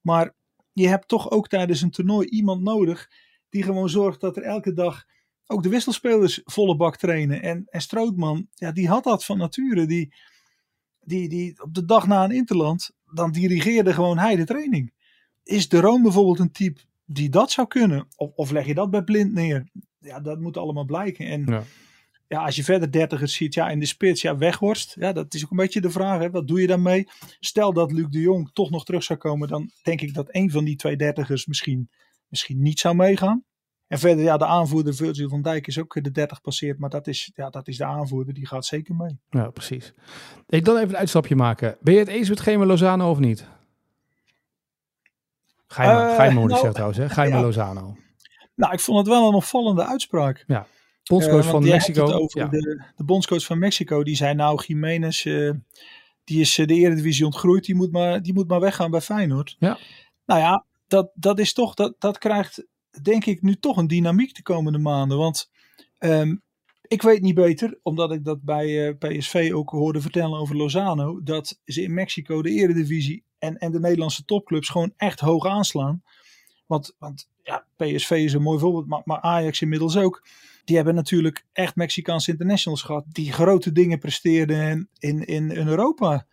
Maar 0.01 0.35
je 0.73 0.89
hebt 0.89 1.09
toch 1.09 1.31
ook 1.31 1.49
tijdens 1.49 1.81
een 1.81 1.91
toernooi 1.91 2.29
iemand 2.29 2.63
nodig 2.63 3.09
die 3.49 3.63
gewoon 3.63 3.89
zorgt 3.89 4.21
dat 4.21 4.37
er 4.37 4.43
elke 4.43 4.73
dag 4.73 5.05
ook 5.47 5.63
de 5.63 5.69
wisselspelers 5.69 6.41
volle 6.45 6.77
bak 6.77 6.97
trainen. 6.97 7.43
En, 7.43 7.65
en 7.67 7.81
Strootman, 7.81 8.49
ja, 8.55 8.73
die 8.73 8.89
had 8.89 9.05
dat 9.05 9.25
van 9.25 9.39
nature. 9.39 9.87
Die, 9.87 10.15
die, 11.01 11.29
die 11.29 11.63
op 11.63 11.75
de 11.75 11.85
dag 11.85 12.07
na 12.07 12.25
een 12.25 12.31
interland, 12.31 12.91
dan 13.13 13.33
dirigeerde 13.33 13.93
gewoon 13.93 14.19
hij 14.19 14.37
de 14.37 14.45
training. 14.45 14.93
Is 15.43 15.69
de 15.69 15.81
Roon 15.81 16.03
bijvoorbeeld 16.03 16.39
een 16.39 16.53
type 16.53 16.81
die 17.05 17.29
dat 17.29 17.51
zou 17.51 17.67
kunnen? 17.67 18.07
Of, 18.17 18.31
of 18.35 18.51
leg 18.51 18.67
je 18.67 18.75
dat 18.75 18.91
bij 18.91 19.05
blind 19.05 19.33
neer? 19.33 19.69
Ja, 19.99 20.21
dat 20.21 20.41
moet 20.41 20.57
allemaal 20.57 20.85
blijken. 20.85 21.27
En 21.27 21.45
ja, 21.47 21.63
ja 22.29 22.45
als 22.45 22.57
je 22.57 22.65
verder 22.65 22.91
dertigers 22.91 23.35
ziet, 23.35 23.55
ja, 23.55 23.69
in 23.69 23.79
de 23.79 23.87
spits, 23.87 24.23
ja, 24.23 24.37
Weghorst. 24.37 24.97
Ja, 24.99 25.13
dat 25.13 25.35
is 25.35 25.45
ook 25.45 25.51
een 25.51 25.57
beetje 25.57 25.81
de 25.81 25.91
vraag, 25.91 26.21
hè, 26.21 26.31
wat 26.31 26.49
doe 26.49 26.61
je 26.61 26.67
daarmee? 26.67 27.09
Stel 27.41 27.73
dat 27.73 27.93
Luc 27.93 28.07
de 28.09 28.21
Jong 28.21 28.51
toch 28.53 28.71
nog 28.71 28.85
terug 28.85 29.03
zou 29.03 29.19
komen, 29.19 29.49
dan 29.49 29.71
denk 29.83 30.01
ik 30.01 30.15
dat 30.15 30.29
een 30.31 30.51
van 30.51 30.65
die 30.65 30.77
twee 30.77 30.97
dertigers 30.97 31.47
misschien, 31.47 31.91
misschien 32.29 32.63
niet 32.63 32.79
zou 32.79 32.95
meegaan. 32.95 33.45
En 33.87 33.99
verder, 33.99 34.25
ja, 34.25 34.37
de 34.37 34.47
aanvoerder 34.47 34.95
Virgil 34.95 35.29
van 35.29 35.43
Dijk 35.43 35.67
is 35.67 35.79
ook 35.79 36.03
de 36.03 36.11
30 36.11 36.41
passeerd. 36.41 36.79
Maar 36.79 36.91
dat 36.91 37.07
is, 37.07 37.31
ja, 37.35 37.51
dat 37.51 37.69
is 37.69 37.77
de 37.77 37.85
aanvoerder, 37.85 38.35
die 38.35 38.47
gaat 38.47 38.65
zeker 38.65 38.95
mee. 38.95 39.19
Ja, 39.31 39.51
precies. 39.51 39.95
Ik 40.47 40.65
dan 40.65 40.77
even 40.77 40.89
een 40.89 40.97
uitstapje 40.97 41.37
maken. 41.37 41.77
Ben 41.81 41.93
je 41.93 41.99
het 41.99 42.09
eens 42.09 42.29
met 42.29 42.41
Gema 42.41 42.65
Lozano 42.65 43.11
of 43.11 43.19
niet? 43.19 43.47
Geime, 45.67 46.11
uh, 46.11 46.15
Geime 46.15 46.47
nou, 46.47 46.73
trouwens, 46.73 46.99
hè? 46.99 47.09
Geime 47.09 47.37
ja. 47.37 47.43
Lozano. 47.43 47.97
Nou, 48.55 48.73
ik 48.73 48.81
vond 48.81 48.99
het 48.99 49.07
wel 49.07 49.29
een 49.29 49.35
opvallende 49.35 49.87
uitspraak. 49.87 50.45
Ja. 50.47 50.67
Bondscoach 51.05 51.45
uh, 51.45 51.51
van 51.51 51.63
Mexico. 51.63 52.27
Ja. 52.29 52.47
De, 52.47 52.83
de, 52.97 53.05
bondscoach 53.05 53.45
van 53.45 53.59
Mexico, 53.59 54.03
die 54.03 54.17
zei 54.17 54.35
nou, 54.35 54.63
Jiménez, 54.67 55.25
uh, 55.25 55.53
die 56.25 56.41
is 56.41 56.55
de 56.55 56.67
Eredivisie 56.67 57.25
ontgroeid, 57.25 57.65
die 57.65 57.75
moet, 57.75 57.93
maar, 57.93 58.23
die 58.23 58.35
moet 58.35 58.49
maar 58.49 58.61
weggaan 58.61 58.91
bij 58.91 59.01
Feyenoord. 59.01 59.57
Ja. 59.59 59.79
Nou 60.27 60.41
ja, 60.41 60.65
dat, 60.87 61.11
dat 61.15 61.39
is 61.39 61.53
toch, 61.53 61.75
dat, 61.75 61.95
dat 61.99 62.19
krijgt 62.19 62.67
denk 63.03 63.27
ik 63.27 63.43
nu 63.43 63.55
toch 63.55 63.77
een 63.77 63.87
dynamiek 63.87 64.35
de 64.35 64.43
komende 64.43 64.79
maanden. 64.79 65.19
Want 65.19 65.51
um, 65.99 66.43
ik 66.83 67.03
weet 67.03 67.21
niet 67.21 67.35
beter, 67.35 67.79
omdat 67.83 68.13
ik 68.13 68.25
dat 68.25 68.43
bij 68.43 68.89
uh, 68.89 68.95
PSV 68.99 69.51
ook 69.55 69.71
hoorde 69.71 70.01
vertellen 70.01 70.39
over 70.39 70.57
Lozano, 70.57 71.23
dat 71.23 71.61
ze 71.65 71.83
in 71.83 71.95
Mexico 71.95 72.43
de 72.43 72.51
Eredivisie 72.51 73.25
en, 73.39 73.59
en 73.59 73.73
de 73.73 73.81
Nederlandse 73.81 74.25
topclubs 74.25 74.69
gewoon 74.69 74.93
echt 74.97 75.21
hoog 75.21 75.47
aanslaan. 75.47 76.03
Want, 76.67 76.95
want 76.99 77.29
ja, 77.43 77.67
PSV 77.77 78.11
is 78.11 78.33
een 78.33 78.43
mooi 78.43 78.59
voorbeeld, 78.59 78.87
maar, 78.87 79.03
maar 79.05 79.21
Ajax 79.21 79.61
inmiddels 79.61 79.97
ook. 79.97 80.23
Die 80.65 80.77
hebben 80.77 80.95
natuurlijk 80.95 81.45
echt 81.53 81.77
Mexicaanse 81.77 82.31
internationals 82.31 82.83
gehad, 82.83 83.05
die 83.09 83.33
grote 83.33 83.73
dingen 83.73 83.99
presteerden 83.99 84.89
in, 84.99 85.25
in, 85.25 85.51
in 85.51 85.67
Europa. 85.67 86.27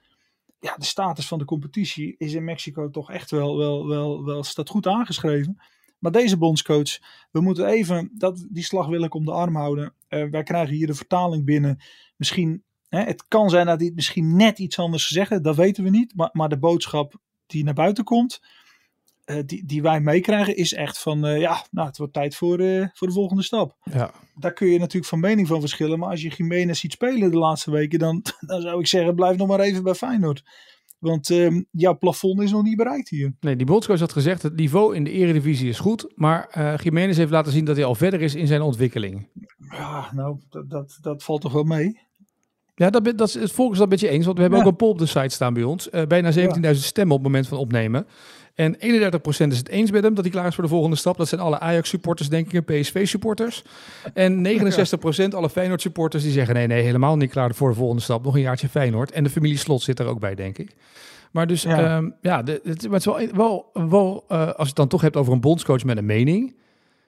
Ja, 0.59 0.75
de 0.75 0.85
status 0.85 1.27
van 1.27 1.39
de 1.39 1.45
competitie 1.45 2.15
is 2.17 2.33
in 2.33 2.43
Mexico 2.43 2.89
toch 2.89 3.11
echt 3.11 3.31
wel, 3.31 3.57
wel, 3.57 3.87
wel, 3.87 4.25
wel 4.25 4.43
staat 4.43 4.69
goed 4.69 4.87
aangeschreven. 4.87 5.61
Maar 5.99 6.11
deze 6.11 6.37
bondscoach, 6.37 6.99
we 7.31 7.41
moeten 7.41 7.65
even, 7.65 8.11
dat, 8.13 8.47
die 8.49 8.63
slag 8.63 8.87
wil 8.87 9.03
ik 9.03 9.13
om 9.13 9.25
de 9.25 9.31
arm 9.31 9.55
houden. 9.55 9.93
Uh, 10.09 10.29
wij 10.29 10.43
krijgen 10.43 10.75
hier 10.75 10.87
de 10.87 10.93
vertaling 10.93 11.45
binnen. 11.45 11.81
Misschien, 12.15 12.63
hè, 12.89 12.99
het 12.99 13.27
kan 13.27 13.49
zijn 13.49 13.65
dat 13.65 13.79
hij 13.79 13.91
misschien 13.95 14.35
net 14.35 14.59
iets 14.59 14.79
anders 14.79 15.07
gezegd 15.07 15.43
dat 15.43 15.55
weten 15.55 15.83
we 15.83 15.89
niet. 15.89 16.15
Maar, 16.15 16.29
maar 16.31 16.49
de 16.49 16.59
boodschap 16.59 17.19
die 17.45 17.63
naar 17.63 17.73
buiten 17.73 18.03
komt, 18.03 18.41
die, 19.45 19.65
die 19.65 19.81
wij 19.81 19.99
meekrijgen, 19.99 20.55
is 20.55 20.73
echt 20.73 20.99
van, 20.99 21.25
uh, 21.25 21.39
ja, 21.39 21.65
nou, 21.71 21.87
het 21.87 21.97
wordt 21.97 22.13
tijd 22.13 22.35
voor, 22.35 22.57
voor 22.93 23.07
de 23.07 23.13
volgende 23.13 23.43
stap. 23.43 23.77
Ja. 23.83 24.11
Daar 24.35 24.53
kun 24.53 24.67
je 24.67 24.79
natuurlijk 24.79 25.05
van 25.05 25.19
mening 25.19 25.47
van 25.47 25.59
verschillen. 25.59 25.99
Maar 25.99 26.09
als 26.09 26.21
je 26.21 26.33
Jiménez 26.37 26.79
ziet 26.79 26.91
spelen 26.91 27.31
de 27.31 27.37
laatste 27.37 27.71
weken, 27.71 27.99
dan, 27.99 28.23
dan 28.47 28.61
zou 28.61 28.79
ik 28.79 28.87
zeggen, 28.87 29.15
blijf 29.15 29.37
nog 29.37 29.47
maar 29.47 29.59
even 29.59 29.83
bij 29.83 29.95
Feyenoord. 29.95 30.43
Want 31.01 31.29
um, 31.29 31.65
jouw 31.71 31.97
plafond 31.97 32.41
is 32.41 32.51
nog 32.51 32.63
niet 32.63 32.77
bereikt 32.77 33.09
hier. 33.09 33.33
Nee, 33.39 33.55
die 33.55 33.65
bondscoach 33.65 33.99
had 33.99 34.11
gezegd, 34.11 34.41
het 34.41 34.55
niveau 34.55 34.95
in 34.95 35.03
de 35.03 35.11
eredivisie 35.11 35.69
is 35.69 35.79
goed. 35.79 36.11
Maar 36.15 36.55
uh, 36.57 36.77
Jiménez 36.77 37.17
heeft 37.17 37.31
laten 37.31 37.51
zien 37.51 37.65
dat 37.65 37.75
hij 37.75 37.85
al 37.85 37.95
verder 37.95 38.21
is 38.21 38.35
in 38.35 38.47
zijn 38.47 38.61
ontwikkeling. 38.61 39.27
Ja, 39.71 40.11
nou, 40.13 40.39
dat, 40.49 40.69
dat, 40.69 40.97
dat 41.01 41.23
valt 41.23 41.41
toch 41.41 41.53
wel 41.53 41.63
mee. 41.63 41.99
Ja, 42.75 42.89
dat, 42.89 43.17
dat 43.17 43.27
is, 43.27 43.33
het 43.33 43.51
volk 43.51 43.71
is 43.71 43.77
dat 43.77 43.89
met 43.89 43.99
je 43.99 44.07
eens. 44.07 44.25
Want 44.25 44.35
we 44.35 44.41
hebben 44.41 44.59
ja. 44.59 44.65
ook 44.65 44.71
een 44.71 44.77
poll 44.77 44.91
op 44.91 44.97
de 44.97 45.05
site 45.05 45.29
staan 45.29 45.53
bij 45.53 45.63
ons. 45.63 45.89
Uh, 45.91 46.05
bijna 46.05 46.31
17.000 46.33 46.59
ja. 46.61 46.73
stemmen 46.73 47.15
op 47.15 47.23
het 47.23 47.31
moment 47.31 47.47
van 47.47 47.57
opnemen. 47.57 48.07
En 48.55 48.75
31% 48.75 48.79
is 49.47 49.57
het 49.57 49.69
eens 49.69 49.91
met 49.91 50.03
hem 50.03 50.13
dat 50.13 50.23
hij 50.23 50.33
klaar 50.33 50.47
is 50.47 50.55
voor 50.55 50.63
de 50.63 50.69
volgende 50.69 50.95
stap. 50.95 51.17
Dat 51.17 51.27
zijn 51.27 51.41
alle 51.41 51.59
Ajax-supporters, 51.59 52.29
denk 52.29 52.51
ik, 52.51 52.67
en 52.67 52.81
PSV-supporters. 52.81 53.63
En 54.13 54.43
69% 54.47 55.29
alle 55.29 55.49
Feyenoord-supporters 55.49 56.23
die 56.23 56.31
zeggen 56.31 56.55
nee, 56.55 56.67
nee, 56.67 56.83
helemaal 56.83 57.17
niet 57.17 57.31
klaar 57.31 57.55
voor 57.55 57.69
de 57.69 57.75
volgende 57.75 58.01
stap. 58.01 58.23
Nog 58.23 58.35
een 58.35 58.41
jaartje 58.41 58.69
Feyenoord. 58.69 59.11
En 59.11 59.23
de 59.23 59.29
familie 59.29 59.57
Slot 59.57 59.81
zit 59.81 59.99
er 59.99 60.05
ook 60.05 60.19
bij, 60.19 60.35
denk 60.35 60.57
ik. 60.57 60.75
Maar 61.31 61.47
dus, 61.47 61.61
ja, 61.61 61.97
um, 61.97 62.15
ja 62.21 62.43
de, 62.43 62.61
het, 62.63 62.81
het, 62.81 62.93
is 62.93 63.05
wel, 63.05 63.29
wel, 63.33 63.69
wel 63.73 64.25
uh, 64.29 64.45
als 64.45 64.55
je 64.55 64.63
het 64.63 64.75
dan 64.75 64.87
toch 64.87 65.01
hebt 65.01 65.15
over 65.15 65.33
een 65.33 65.41
bondscoach 65.41 65.83
met 65.83 65.97
een 65.97 66.05
mening. 66.05 66.55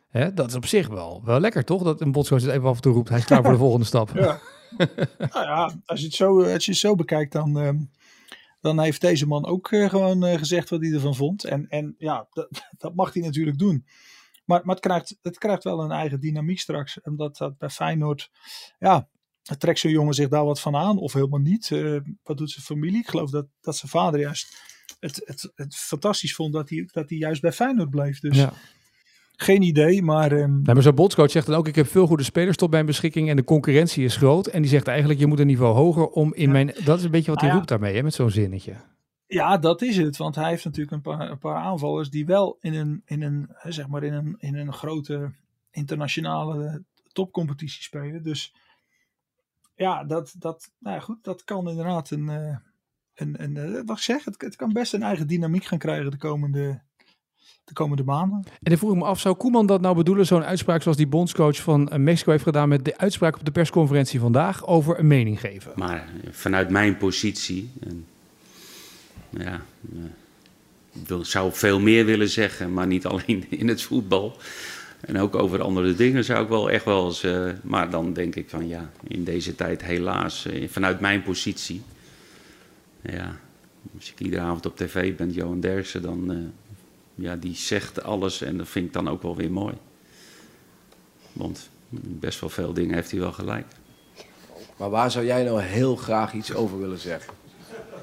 Hè, 0.10 0.34
dat 0.34 0.50
is 0.50 0.56
op 0.56 0.66
zich 0.66 0.88
wel, 0.88 1.22
wel 1.26 1.40
lekker, 1.40 1.64
toch? 1.64 1.84
Dat 1.84 2.02
een 2.02 2.12
bondscoach 2.12 2.42
het 2.42 2.52
even 2.52 2.70
af 2.70 2.76
en 2.76 2.82
toe 2.82 2.94
roept, 2.94 3.10
hij 3.10 3.18
is 3.18 3.26
klaar 3.26 3.42
voor 3.42 3.52
de 3.52 3.58
volgende 3.68 3.86
stap. 3.86 4.12
Ja. 4.14 4.40
nou 5.18 5.46
ja, 5.46 5.72
als 5.86 6.00
je 6.00 6.06
het 6.06 6.16
zo, 6.16 6.44
als 6.44 6.66
je 6.66 6.72
het 6.72 6.80
zo 6.80 6.96
bekijkt, 6.96 7.32
dan... 7.32 7.56
Um 7.56 7.90
dan 8.64 8.80
heeft 8.80 9.02
deze 9.02 9.28
man 9.28 9.46
ook 9.46 9.72
uh, 9.72 9.90
gewoon 9.90 10.26
uh, 10.26 10.38
gezegd 10.38 10.70
wat 10.70 10.82
hij 10.82 10.92
ervan 10.92 11.16
vond. 11.16 11.44
En, 11.44 11.68
en 11.68 11.96
ja, 11.98 12.28
dat, 12.34 12.50
dat 12.78 12.96
mag 12.96 13.14
hij 13.14 13.24
natuurlijk 13.24 13.58
doen. 13.58 13.86
Maar, 14.46 14.62
maar 14.64 14.76
het, 14.76 14.84
krijgt, 14.84 15.18
het 15.22 15.38
krijgt 15.38 15.64
wel 15.64 15.84
een 15.84 15.92
eigen 15.92 16.20
dynamiek 16.20 16.60
straks. 16.60 17.02
Omdat 17.02 17.38
dat 17.38 17.58
bij 17.58 17.70
Feyenoord, 17.70 18.32
ja, 18.80 19.08
trekt 19.58 19.80
zo'n 19.80 19.92
jongen 19.92 20.14
zich 20.14 20.28
daar 20.30 20.46
wat 20.46 20.60
van 20.60 20.76
aan 20.76 20.98
of 20.98 21.14
helemaal 21.14 21.40
niet. 21.40 21.70
Uh, 21.70 22.00
wat 22.24 22.38
doet 22.38 22.52
zijn 22.52 22.66
familie? 22.66 23.00
Ik 23.00 23.08
geloof 23.08 23.30
dat, 23.30 23.48
dat 23.62 23.76
zijn 23.76 23.92
vader 23.92 24.20
juist 24.20 24.58
het, 25.00 25.22
het, 25.26 25.52
het 25.56 25.76
fantastisch 25.76 26.36
vond 26.36 26.54
dat 26.54 26.70
hij, 26.70 26.90
dat 26.92 27.10
hij 27.10 27.18
juist 27.18 27.42
bij 27.42 27.52
Feyenoord 27.52 27.90
bleef. 27.90 28.20
Dus 28.20 28.38
ja. 28.38 28.54
Geen 29.36 29.62
idee, 29.62 30.02
maar... 30.02 30.32
Um... 30.32 30.62
Nee, 30.62 30.74
maar 30.74 30.84
zo'n 30.84 30.96
bondscoach 30.96 31.32
zegt 31.32 31.48
dan 31.48 31.56
ook, 31.56 31.68
ik 31.68 31.76
heb 31.76 31.88
veel 31.88 32.08
goede 32.08 32.24
spelers 32.24 32.58
tot 32.58 32.72
mijn 32.72 32.86
beschikking 32.86 33.30
en 33.30 33.36
de 33.36 33.44
concurrentie 33.44 34.04
is 34.04 34.16
groot. 34.16 34.48
En 34.48 34.62
die 34.62 34.72
zegt 34.72 34.88
eigenlijk, 34.88 35.20
je 35.20 35.28
moet 35.28 35.40
een 35.40 35.48
niveau 35.48 35.76
hoger 35.76 36.08
om 36.08 36.34
in 36.34 36.46
ja. 36.46 36.52
mijn... 36.52 36.74
Dat 36.84 36.98
is 36.98 37.04
een 37.04 37.12
beetje 37.12 37.32
wat 37.32 37.40
hij 37.40 37.50
Nou 37.50 37.60
roept 37.60 37.72
daarmee, 37.72 37.96
hè, 37.96 38.04
met 38.04 38.14
zo'n 38.14 38.30
zinnetje. 38.30 38.74
Ja, 39.28 39.58
dat 39.58 39.82
is 39.82 39.98
het. 39.98 40.18
Want 40.18 40.36
hij 40.36 40.50
heeft 40.50 40.66
natuurlijk 40.66 40.92
een 40.92 41.02
paar, 41.02 41.32
een 41.32 41.38
paar 41.38 41.64
aanvallers 41.64 42.10
die 42.10 42.26
wel 42.26 42.58
in 42.62 42.74
een, 42.74 43.02
in 43.06 43.22
een, 43.22 43.50
zeg 43.64 43.88
maar 43.88 44.04
in 44.04 44.14
een, 44.14 44.36
in 44.38 44.56
een 44.56 44.74
grote 44.74 45.32
internationale 45.72 46.84
topcompetitie 47.12 47.84
spelen. 47.84 48.24
Dus 48.24 48.56
ja, 49.76 50.04
dat, 50.04 50.36
dat, 50.38 50.72
nou 50.80 50.96
ja, 50.96 51.02
goed, 51.02 51.24
dat 51.24 51.44
kan 51.44 51.70
inderdaad 51.70 52.10
een, 52.10 52.30
eh, 52.30 52.58
een, 53.14 53.44
een 53.44 53.58
eh, 53.58 53.82
wat 53.86 53.98
ik 53.98 54.04
zeg, 54.04 54.26
het, 54.26 54.42
het 54.42 54.56
kan 54.56 54.74
best 54.74 54.94
een 54.94 55.04
eigen 55.04 55.28
dynamiek 55.28 55.64
gaan 55.64 55.78
krijgen 55.78 56.12
de 56.12 56.18
komende, 56.18 56.82
de 57.66 57.74
komende 57.74 58.04
maanden. 58.04 58.38
En 58.46 58.54
dan 58.70 58.78
vroeg 58.78 58.92
ik 58.92 58.98
me 58.98 59.04
af, 59.04 59.20
zou 59.20 59.36
Koeman 59.36 59.66
dat 59.66 59.82
nou 59.82 59.96
bedoelen, 59.96 60.26
zo'n 60.26 60.44
uitspraak 60.44 60.82
zoals 60.82 60.98
die 60.98 61.08
bondscoach 61.08 61.58
van 61.62 61.90
eh, 61.90 62.00
Mexico 62.00 62.32
heeft 62.32 62.44
gedaan 62.44 62.70
met 62.70 62.86
de 62.86 62.98
uitspraak 62.98 63.36
op 63.36 63.46
de 63.46 63.52
persconferentie 63.52 64.20
vandaag 64.20 64.68
over 64.68 65.00
een 65.00 65.08
mening 65.08 65.40
geven? 65.40 65.72
Maar 65.76 66.10
vanuit 66.32 66.70
mijn 66.70 66.98
positie, 66.98 67.72
en, 67.82 68.06
ja, 69.30 69.62
eh, 69.94 71.10
ik 71.20 71.26
zou 71.26 71.52
veel 71.54 71.80
meer 71.80 72.06
willen 72.06 72.30
zeggen, 72.30 72.74
maar 72.74 72.88
niet 72.88 73.06
alleen 73.12 73.46
in 73.50 73.68
het 73.68 73.82
voetbal. 73.82 74.38
En 75.02 75.20
ook 75.20 75.36
over 75.36 75.62
andere 75.62 75.96
dingen 75.96 76.24
zou 76.24 76.44
ik 76.44 76.50
wel 76.50 76.70
echt 76.70 76.86
wel 76.86 77.06
eens. 77.06 77.24
eh, 77.24 77.50
maar 77.64 77.90
dan 77.90 78.14
denk 78.14 78.36
ik 78.36 78.50
van 78.50 78.68
ja, 78.68 78.92
in 79.08 79.24
deze 79.24 79.56
tijd 79.56 79.84
helaas, 79.84 80.46
eh, 80.46 80.70
vanuit 80.70 81.00
mijn 81.00 81.24
positie. 81.24 81.82
Ja, 83.02 83.40
als 83.96 84.12
ik 84.12 84.20
iedere 84.20 84.42
avond 84.42 84.66
op 84.66 84.78
tv 84.78 85.16
ben, 85.16 85.32
Johan 85.32 85.60
Derksen, 85.60 86.02
dan. 86.02 86.32
eh, 86.32 86.38
ja, 87.16 87.36
die 87.36 87.56
zegt 87.56 88.04
alles 88.04 88.42
en 88.42 88.58
dat 88.58 88.68
vind 88.68 88.86
ik 88.86 88.94
dan 88.94 89.10
ook 89.10 89.22
wel 89.22 89.36
weer 89.36 89.52
mooi. 89.52 89.74
Want 91.34 91.70
best 92.00 92.40
wel 92.40 92.50
veel 92.50 92.74
dingen 92.74 92.96
heeft 92.96 93.12
hij 93.12 93.20
wel 93.20 93.32
gelijk. 93.32 93.66
Maar 94.78 94.90
waar 94.90 95.12
zou 95.12 95.26
jij 95.26 95.44
nou 95.44 95.62
heel 95.62 95.96
graag 95.96 96.34
iets 96.34 96.54
over 96.54 96.80
willen 96.80 97.00
zeggen? 97.00 97.34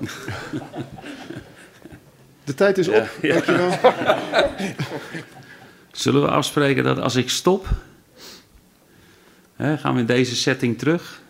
De 2.45 2.55
tijd 2.55 2.79
is 2.79 2.89
op. 2.89 3.11
Ja. 3.23 3.33
Dankjewel. 3.33 3.79
Zullen 5.93 6.23
we 6.23 6.29
afspreken 6.29 6.85
dat 6.85 6.99
als 6.99 7.17
ik 7.17 7.31
stop, 7.31 7.67
hè, 9.55 9.79
gaan 9.79 9.95
we 9.95 10.01
in 10.01 10.07
deze 10.07 10.37
setting 10.37 10.79
terug 10.79 11.23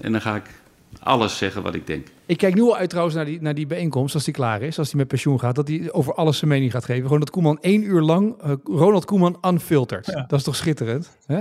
en 0.00 0.12
dan 0.12 0.20
ga 0.20 0.36
ik 0.36 0.59
alles 1.00 1.36
zeggen 1.38 1.62
wat 1.62 1.74
ik 1.74 1.86
denk. 1.86 2.06
Ik 2.26 2.36
kijk 2.38 2.54
nu 2.54 2.60
al 2.62 2.76
uit 2.76 2.88
trouwens 2.90 3.16
naar 3.16 3.24
die, 3.24 3.40
naar 3.42 3.54
die 3.54 3.66
bijeenkomst, 3.66 4.14
als 4.14 4.24
die 4.24 4.34
klaar 4.34 4.62
is, 4.62 4.78
als 4.78 4.88
hij 4.90 4.98
met 4.98 5.08
pensioen 5.08 5.40
gaat, 5.40 5.54
dat 5.54 5.68
hij 5.68 5.92
over 5.92 6.14
alles 6.14 6.38
zijn 6.38 6.50
mening 6.50 6.70
gaat 6.72 6.84
geven. 6.84 7.02
Gewoon 7.02 7.20
dat 7.20 7.30
Koeman 7.30 7.58
één 7.60 7.82
uur 7.82 8.00
lang, 8.00 8.42
eh, 8.42 8.52
Ronald 8.64 9.04
Koeman 9.04 9.38
unfiltered. 9.46 10.06
Ja. 10.06 10.24
Dat 10.28 10.38
is 10.38 10.44
toch 10.44 10.56
schitterend? 10.56 11.16
Hè? 11.26 11.40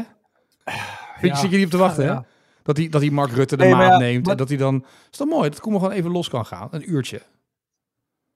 Vind 1.19 1.35
je, 1.35 1.41
zit 1.41 1.51
je 1.51 1.55
niet 1.57 1.65
op 1.65 1.71
te 1.71 1.77
wachten, 1.77 2.03
Ja, 2.03 2.15
hè? 2.15 2.21
Dat 2.63 2.77
hij, 2.77 2.89
dat 2.89 3.01
hij 3.01 3.09
Mark 3.09 3.31
Rutte 3.31 3.57
de 3.57 3.63
Nee, 3.63 3.73
maat 3.75 3.91
ja, 3.91 3.97
neemt 3.97 4.21
maar- 4.23 4.31
en 4.31 4.38
dat 4.38 4.49
hij 4.49 4.57
dan... 4.57 4.85
Is 5.12 5.17
toch 5.17 5.27
mooi 5.27 5.49
dat 5.49 5.59
Koeman 5.59 5.79
gewoon 5.81 5.95
even 5.95 6.12
los 6.12 6.29
kan 6.29 6.45
gaan, 6.45 6.67
een 6.71 6.91
uurtje. 6.91 7.21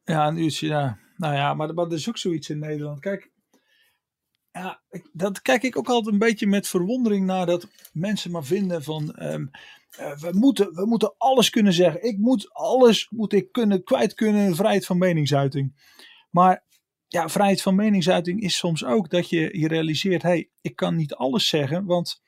Ja, 0.04 0.28
een 0.28 0.38
uurtje, 0.38 0.68
ja. 0.68 0.98
Nou 1.18 1.34
ja, 1.36 1.54
maar, 1.54 1.74
maar 1.74 1.86
er 1.86 1.92
is 1.94 2.10
ook 2.10 2.18
zoiets 2.18 2.50
in 2.50 2.60
Nederland. 2.60 3.00
Kijk, 3.00 3.32
ja, 4.52 4.82
ik- 4.90 5.10
dat 5.14 5.42
kijk 5.42 5.64
ik 5.64 5.78
ook 5.78 5.88
altijd 5.88 6.14
een 6.14 6.20
beetje 6.20 6.48
met 6.48 6.68
verwondering 6.68 7.26
naar 7.26 7.46
dat 7.46 7.68
mensen 7.94 8.32
maar 8.32 8.44
vinden 8.44 8.84
van... 8.84 9.14
ehm, 9.16 9.46
eh, 9.98 10.18
we, 10.18 10.30
moeten, 10.32 10.74
we 10.74 10.86
moeten 10.86 11.14
alles 11.18 11.50
kunnen 11.50 11.74
zeggen. 11.74 12.04
Ik 12.04 12.18
moet 12.18 12.54
alles 12.54 13.10
moet 13.10 13.34
ik 13.34 13.52
kunnen, 13.52 13.84
kwijt 13.84 14.14
kunnen, 14.14 14.56
vrijheid 14.56 14.86
van 14.86 14.98
meningsuiting. 14.98 15.92
Maar 16.30 16.66
ja, 17.08 17.30
vrijheid 17.30 17.62
van 17.62 17.76
meningsuiting 17.76 18.42
is 18.42 18.58
soms 18.58 18.86
ook 18.86 19.10
dat 19.10 19.30
je 19.30 19.60
je 19.60 19.68
realiseert... 19.68 20.22
hé, 20.22 20.30
hey, 20.30 20.50
ik 20.62 20.76
kan 20.76 20.96
niet 20.96 21.14
alles 21.14 21.48
zeggen, 21.48 21.86
want 21.86 22.22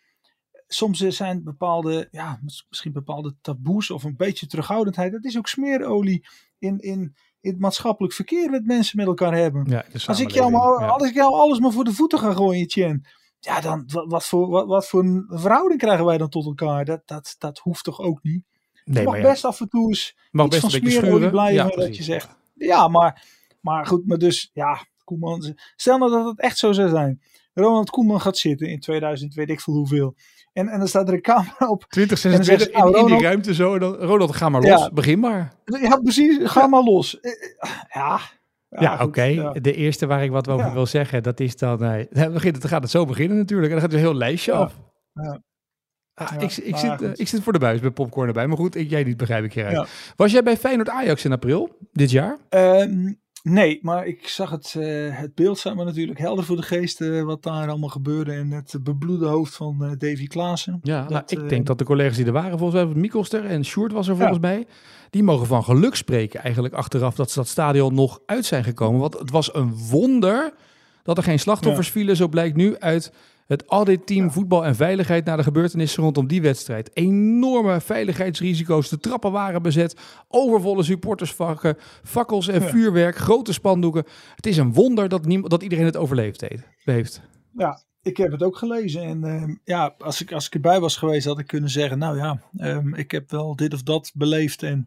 soms 0.68 1.00
zijn 1.00 1.44
bepaalde, 1.44 2.08
ja, 2.12 2.40
mis- 2.42 2.66
misschien 2.70 2.92
bepaalde 2.92 3.36
taboes 3.42 3.92
of 3.92 4.04
een 4.04 4.16
beetje 4.16 4.48
terughoudendheid. 4.48 5.12
Dat 5.12 5.26
is 5.26 5.38
ook 5.38 5.48
smeerolie 5.48 6.28
in, 6.60 6.80
in, 6.80 7.16
in 7.42 7.52
het 7.52 7.60
maatschappelijk 7.60 8.14
verkeer 8.14 8.52
dat 8.52 8.64
mensen 8.64 8.98
met 8.98 9.06
elkaar 9.06 9.36
hebben. 9.36 9.66
Ja, 9.70 9.86
Als 10.06 10.20
ik, 10.20 10.32
jou 10.32 10.52
maar, 10.52 10.82
ja. 10.82 10.88
als 10.88 11.08
ik 11.10 11.14
jou 11.14 11.34
alles 11.34 11.60
maar 11.60 11.72
voor 11.72 11.84
de 11.84 11.94
voeten 11.94 12.20
ga 12.20 12.34
gooien, 12.34 12.68
Tjen. 12.68 13.06
Ja, 13.46 13.62
dan 13.62 13.84
wat, 14.08 14.26
voor, 14.26 14.48
wat, 14.50 14.68
wat 14.68 14.88
voor 14.88 15.04
een 15.04 15.26
verhouding 15.28 15.80
krijgen 15.80 16.06
wij 16.06 16.18
dan 16.18 16.30
tot 16.30 16.46
elkaar? 16.46 16.86
Dat, 16.86 17.02
dat, 17.06 17.36
dat 17.38 17.60
hoeft 17.60 17.84
toch 17.84 18.00
ook 18.00 18.20
niet? 18.24 18.44
Nee, 18.86 19.04
je 19.04 19.10
mag 19.10 19.18
ja, 19.18 19.22
best 19.22 19.46
af 19.46 19.60
en 19.60 19.70
toe 19.70 19.88
eens 19.88 20.18
mag 20.32 20.46
iets 20.46 20.60
best 20.60 20.72
van 20.72 20.82
een 20.82 20.90
smeerolie 20.90 21.12
schuren. 21.12 21.32
blijven 21.32 21.70
Ja, 21.70 21.86
dat 21.86 21.98
je 21.98 22.04
zegt. 22.04 22.36
Ja, 22.54 22.88
maar, 22.88 23.26
maar 23.62 23.86
goed, 23.86 24.08
maar 24.08 24.18
dus, 24.18 24.50
ja, 24.54 24.86
Koeman. 25.04 25.56
Stel 25.76 25.98
nou 25.98 26.12
dat 26.12 26.26
het 26.26 26.40
echt 26.40 26.58
zo 26.58 26.72
zou 26.72 26.90
zijn. 26.90 27.22
Ronald 27.54 27.90
Koeman 27.90 28.22
gaat 28.22 28.38
zitten 28.38 28.68
in 28.68 28.80
2000, 28.80 29.34
weet 29.34 29.50
ik 29.50 29.62
veel 29.62 29.74
hoeveel. 29.74 30.16
En, 30.54 30.68
en 30.68 30.80
dan 30.80 30.88
staat 30.88 31.08
er 31.08 31.14
een 31.14 31.22
camera 31.22 31.70
op. 31.70 31.86
2026 31.90 32.68
En 32.68 32.82
dan 32.82 32.92
zeggen 32.92 33.10
in, 33.10 33.18
die 33.18 33.26
ruimte 33.26 33.54
zo. 33.54 33.74
En 33.74 33.80
dan, 33.80 33.96
Ronald, 33.96 34.36
ga 34.36 34.50
maar 34.50 34.62
los. 34.62 34.82
Ja. 34.82 34.92
Begin 34.92 35.20
maar. 35.20 35.54
Ja, 35.66 35.98
precies, 35.98 36.38
ga 36.42 36.68
maar 36.68 36.84
los. 36.84 37.20
Eh, 37.20 37.32
eh, 37.32 37.70
Ja, 37.90 38.20
Ja, 38.80 39.04
oké. 39.04 39.52
De 39.62 39.74
eerste 39.74 40.06
waar 40.06 40.24
ik 40.24 40.32
wat 40.32 40.48
over 40.50 40.74
wil 40.74 40.86
zeggen, 40.86 41.24
dat 41.24 41.40
is 41.40 41.58
dan... 41.58 41.84
eh, 41.84 42.06
dan 42.24 42.34
het- 42.34 42.66
gaat 42.68 42.82
het 42.82 42.92
zo 42.92 43.06
beginnen 43.06 43.38
natuurlijk. 43.38 43.72
En 43.74 43.80
dan 43.80 43.82
gaat 43.90 43.92
er 43.92 43.98
een 44.06 44.12
heel 44.12 44.16
lijstje 44.20 44.52
af. 44.52 44.80
Ja. 45.14 45.40
Ah, 46.14 46.28
Ja, 46.32 46.40
ik, 46.40 46.58
ik, 46.58 46.76
zit, 46.78 47.02
eh, 47.02 47.10
ik 47.14 47.28
zit 47.28 47.42
voor 47.44 47.54
de 47.54 47.60
buis 47.60 47.80
met 47.80 47.94
popcorn 47.94 48.28
erbij. 48.28 48.48
Maar 48.48 48.58
goed, 48.58 48.76
ik, 48.76 48.90
jij 48.90 49.04
niet, 49.04 49.18
begrijp 49.18 49.44
ik 49.44 49.54
hieruit. 49.54 49.76
Ja. 49.76 49.86
Was 50.16 50.32
jij 50.32 50.44
bij 50.44 50.58
Feyenoord 50.58 50.90
Ajax 50.90 51.26
in 51.26 51.32
april 51.32 51.78
dit 51.92 52.12
jaar? 52.12 52.38
Ehm, 52.50 53.14
nee, 53.54 53.80
maar 53.82 54.08
ik 54.08 54.28
zag 54.28 54.50
het, 54.50 54.76
eh, 54.78 55.18
het 55.18 55.36
beeld 55.36 55.58
staat 55.58 55.76
me 55.76 55.84
natuurlijk 55.84 56.20
helder 56.20 56.46
voor 56.46 56.56
de 56.56 56.62
geest 56.62 57.02
eh, 57.02 57.24
wat 57.24 57.44
daar 57.44 57.70
allemaal 57.70 57.90
gebeurde 57.90 58.32
en 58.32 58.52
het 58.52 58.76
bebloede 58.82 59.26
hoofd 59.26 59.56
van 59.56 59.84
eh, 59.84 59.90
Davy 59.98 60.28
Klaassen. 60.28 60.80
Ja, 60.84 61.02
Dat, 61.02 61.10
nou, 61.10 61.24
ik 61.44 61.50
denk 61.50 61.66
dat 61.66 61.78
de 61.78 61.86
collega's 61.86 62.16
die 62.16 62.26
er 62.26 62.32
waren, 62.32 62.58
volgens 62.58 62.84
mij 62.84 62.94
Mikkelster 62.96 63.46
en 63.46 63.66
Sjoerd 63.66 63.92
was 63.92 64.08
er 64.08 64.16
volgens 64.16 64.40
mij, 64.40 64.68
die 65.10 65.24
mogen 65.24 65.48
van 65.48 65.64
geluk 65.64 65.96
spreken 65.96 66.44
eigenlijk 66.44 66.74
achteraf 66.74 67.16
dat 67.16 67.32
ze 67.32 67.40
dat 67.40 67.48
stadion 67.48 67.94
nog 67.94 68.20
uit 68.26 68.46
zijn 68.46 68.64
gekomen. 68.64 69.00
Want 69.00 69.20
het 69.20 69.32
was 69.32 69.56
een 69.56 69.76
wonder 69.76 70.54
dat 71.04 71.18
er 71.18 71.24
geen 71.24 71.40
slachtoffers 71.40 71.90
vielen. 71.90 72.16
Zo 72.16 72.28
blijkt 72.28 72.56
nu 72.56 72.78
uit 72.78 73.12
het 73.46 73.64
auditteam 73.68 74.32
voetbal 74.32 74.66
en 74.66 74.76
veiligheid 74.76 75.26
na 75.26 75.36
de 75.36 75.44
gebeurtenissen 75.44 76.04
rondom 76.04 76.28
die 76.28 76.42
wedstrijd. 76.42 76.90
Enorme 76.94 77.82
veiligheidsrisico's, 77.82 78.90
de 78.90 79.00
trappen 79.00 79.32
waren 79.32 79.62
bezet, 79.62 79.98
overvolle 80.28 80.84
supportersvakken, 80.84 81.78
fakkels 82.04 82.48
en 82.48 82.62
vuurwerk, 82.62 83.16
grote 83.16 83.54
spandoeken. 83.54 84.06
Het 84.36 84.46
is 84.46 84.58
een 84.58 84.74
wonder 84.74 85.10
dat, 85.10 85.26
niemand, 85.26 85.52
dat 85.52 85.64
iedereen 85.64 85.86
het 85.86 85.98
overleefd 85.98 86.42
heeft. 86.42 86.64
heeft. 86.84 87.22
Ja, 87.52 87.84
ik 88.02 88.18
heb 88.18 88.32
het 88.32 88.44
ook 88.44 88.58
gelezen. 88.58 89.02
En 89.02 89.24
ehm, 89.24 89.56
ja, 89.64 89.96
als 89.98 90.22
ik, 90.22 90.32
als 90.32 90.46
ik 90.46 90.54
erbij 90.54 90.80
was 90.80 90.98
geweest, 90.98 91.26
had 91.26 91.40
ik 91.40 91.48
kunnen 91.48 91.70
zeggen: 91.70 91.98
Nou 91.98 92.18
ja, 92.18 92.42
ehm, 92.58 92.94
ik 92.94 93.12
heb 93.12 93.32
wel 93.32 93.56
dit 93.56 93.74
of 93.74 93.84
dat 93.84 94.12
beleefd. 94.16 94.64
En, 94.64 94.86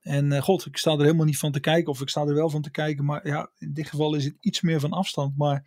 en 0.00 0.32
eh, 0.32 0.42
god, 0.42 0.66
ik 0.66 0.76
sta 0.76 0.92
er 0.92 1.00
helemaal 1.00 1.26
niet 1.26 1.38
van 1.38 1.52
te 1.52 1.60
kijken. 1.60 1.92
Of 1.92 2.00
ik 2.00 2.08
sta 2.08 2.20
er 2.20 2.34
wel 2.34 2.50
van 2.50 2.62
te 2.62 2.70
kijken. 2.70 3.04
Maar 3.04 3.26
ja, 3.26 3.50
in 3.58 3.72
dit 3.72 3.88
geval 3.88 4.14
is 4.14 4.24
het 4.24 4.36
iets 4.40 4.60
meer 4.60 4.80
van 4.80 4.90
afstand. 4.90 5.36
Maar 5.36 5.64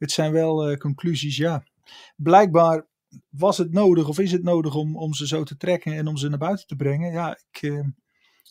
het 0.00 0.10
zijn 0.12 0.32
wel 0.32 0.68
eh, 0.70 0.76
conclusies. 0.76 1.36
Ja, 1.36 1.62
blijkbaar 2.16 2.86
was 3.28 3.58
het 3.58 3.72
nodig 3.72 4.08
of 4.08 4.18
is 4.18 4.32
het 4.32 4.42
nodig 4.42 4.74
om, 4.74 4.96
om 4.96 5.14
ze 5.14 5.26
zo 5.26 5.42
te 5.42 5.56
trekken 5.56 5.92
en 5.92 6.06
om 6.06 6.16
ze 6.16 6.28
naar 6.28 6.38
buiten 6.38 6.66
te 6.66 6.76
brengen. 6.76 7.12
Ja, 7.12 7.38
ik, 7.50 7.62
ehm, 7.70 7.88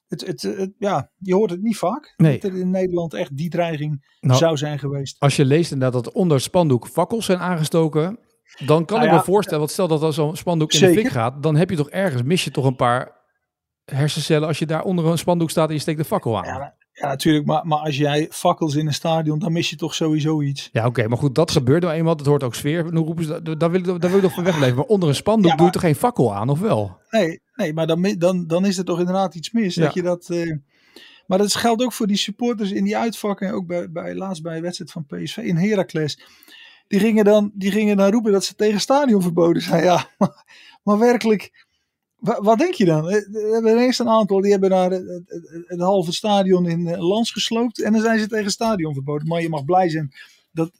het, 0.07 0.25
het, 0.25 0.41
het- 0.41 0.73
ja, 0.77 1.12
je 1.17 1.35
hoort 1.35 1.49
het 1.51 1.62
niet 1.62 1.77
vaak. 1.77 2.13
Nee. 2.17 2.39
Dat 2.39 2.51
er 2.51 2.57
in 2.57 2.69
Nederland 2.69 3.13
echt 3.13 3.38
die 3.38 3.49
dreiging 3.49 4.15
Nou, 4.19 4.38
zou 4.39 4.57
zijn 4.57 4.79
geweest. 4.79 5.19
Als 5.19 5.35
je 5.35 5.45
leest 5.45 5.71
inderdaad 5.71 6.03
dat 6.03 6.13
onder 6.13 6.41
spandoek 6.41 6.88
fakkels 6.88 7.25
zijn 7.25 7.39
aangestoken, 7.39 8.19
dan 8.65 8.85
kan 8.85 8.97
Nou 8.97 9.03
ik 9.09 9.13
ja, 9.13 9.17
me 9.19 9.23
voorstellen, 9.25 9.59
want 9.59 9.71
stel 9.71 9.88
dat 9.88 10.01
als 10.01 10.15
zo'n 10.15 10.35
spandoek 10.35 10.73
in 10.73 10.79
de 10.79 10.93
fik 10.93 11.07
gaat, 11.07 11.43
dan 11.43 11.55
heb 11.55 11.69
je 11.69 11.75
toch 11.75 11.89
ergens, 11.89 12.23
mis 12.23 12.43
je 12.43 12.51
toch 12.51 12.65
een 12.65 12.75
paar 12.75 13.17
hersencellen 13.85 14.47
als 14.47 14.59
je 14.59 14.65
daar 14.65 14.83
onder 14.83 15.05
een 15.05 15.17
spandoek 15.17 15.49
staat 15.49 15.67
en 15.67 15.73
je 15.73 15.79
steekt 15.79 15.97
de 15.97 16.05
fakkel 16.05 16.38
aan. 16.38 16.45
Ja, 16.45 16.75
Ja, 16.99 17.05
ja, 17.05 17.07
natuurlijk. 17.07 17.45
Maar, 17.45 17.65
maar 17.67 17.79
als 17.79 17.97
jij 17.97 18.27
fakkels 18.31 18.75
in 18.75 18.88
een 18.88 18.93
stadion, 18.93 19.39
dan 19.39 19.51
mis 19.51 19.69
je 19.69 19.75
toch 19.75 19.93
sowieso 19.95 20.41
iets. 20.41 20.69
oké, 20.73 21.07
maar 21.07 21.17
goed, 21.17 21.35
dat 21.35 21.51
gebeurt 21.51 21.81
nou 21.83 21.93
eenmaal, 21.93 22.15
dat 22.15 22.25
hoort 22.25 22.43
ook 22.43 22.55
sfeer. 22.55 22.91
Nu 22.91 22.99
roepen 22.99 23.23
ze, 23.23 23.41
dat- 23.41 23.59
daar 23.59 23.71
wil, 23.71 23.79
ik, 23.79 23.85
daar 23.85 24.09
wil 24.09 24.15
ik 24.19 24.21
toch 24.23 24.33
van 24.33 24.43
wegblijven. 24.43 24.77
Maar 24.77 24.85
onder 24.85 25.09
een 25.09 25.15
spandoek 25.15 25.51
Ja, 25.51 25.55
doe 25.57 25.65
je 25.65 25.71
toch 25.71 25.81
geen 25.81 25.95
fakkel 25.95 26.35
aan, 26.35 26.49
of 26.49 26.59
wel? 26.59 26.97
Nee, 27.09 27.41
nee 27.55 27.73
maar 27.73 27.88
dan, 27.88 28.15
dan, 28.17 28.47
dan 28.47 28.65
is 28.65 28.77
er 28.77 28.85
toch 28.85 28.99
inderdaad 28.99 29.35
iets 29.35 29.51
mis. 29.51 29.75
Ja. 29.75 29.83
Dat 29.83 29.93
je 29.93 30.01
dat, 30.01 30.29
eh, 30.29 30.55
maar 31.27 31.38
dat 31.38 31.55
geldt 31.55 31.83
ook 31.83 31.93
voor 31.93 32.07
die 32.07 32.17
supporters 32.17 32.71
in 32.71 32.83
die 32.83 32.97
uitvakken. 32.97 33.53
Ook 33.53 33.67
bij, 33.67 33.91
bij, 33.91 34.15
laatst 34.15 34.43
bij 34.43 34.55
een 34.55 34.62
wedstrijd 34.62 34.91
van 34.91 35.05
PSV 35.05 35.38
in 35.38 35.55
Heracles. 35.57 36.19
Die 36.88 36.99
gingen, 36.99 37.25
dan, 37.25 37.51
die 37.53 37.71
gingen 37.71 37.97
dan 37.97 38.12
roepen 38.12 38.31
dat 38.31 38.43
ze 38.43 38.55
tegen 38.55 38.79
stadionverboden 38.79 39.62
zijn. 39.62 39.83
Ja, 39.83 40.05
maar, 40.17 40.45
maar 40.83 40.97
werkelijk, 40.99 41.67
wat 42.19 42.58
denk 42.58 42.73
je 42.73 42.86
dan? 42.86 43.10
Eh, 43.10 43.27
We 43.27 43.49
hebben 43.53 43.71
er 43.71 43.77
eerst 43.77 43.99
een 43.99 44.10
aantal, 44.10 44.41
die 44.41 44.51
hebben 44.51 44.69
daar 44.69 44.91
het, 44.91 45.08
het, 45.08 45.29
het- 45.29 45.63
het 45.67 45.79
halve 45.79 46.12
stadion 46.13 46.67
in 46.69 46.88
eh, 46.88 47.08
Lans 47.08 47.32
gesloopt. 47.32 47.82
En 47.82 47.91
dan 47.93 48.01
zijn 48.01 48.19
ze 48.19 48.27
tegen 48.27 48.51
stadionverboden. 48.51 49.27
Maar 49.27 49.41
je 49.41 49.49
mag 49.49 49.65
blij 49.65 49.89
zijn 49.89 50.12
dat, 50.51 50.71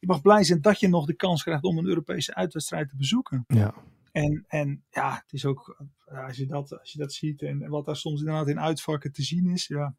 je 0.00 0.06
mag 0.06 0.22
blij 0.22 0.44
zijn 0.44 0.60
dat 0.60 0.80
je 0.80 0.88
nog 0.88 1.06
de 1.06 1.14
kans 1.14 1.42
krijgt 1.42 1.62
om 1.64 1.78
een 1.78 1.86
Europese 1.86 2.34
uitwedstrijd 2.34 2.88
te 2.88 2.96
bezoeken. 2.96 3.44
Ja. 3.48 3.74
En, 4.12 4.44
en 4.48 4.82
ja, 4.90 5.14
het 5.22 5.32
is 5.32 5.44
ook, 5.44 5.82
ja, 6.10 6.26
als, 6.26 6.36
je 6.36 6.46
dat, 6.46 6.78
als 6.80 6.92
je 6.92 6.98
dat 6.98 7.12
ziet 7.12 7.42
en 7.42 7.68
wat 7.68 7.84
daar 7.86 7.96
soms 7.96 8.18
inderdaad 8.20 8.48
in 8.48 8.60
uitvakken 8.60 9.12
te 9.12 9.22
zien 9.22 9.46
is, 9.46 9.66
ja. 9.66 9.94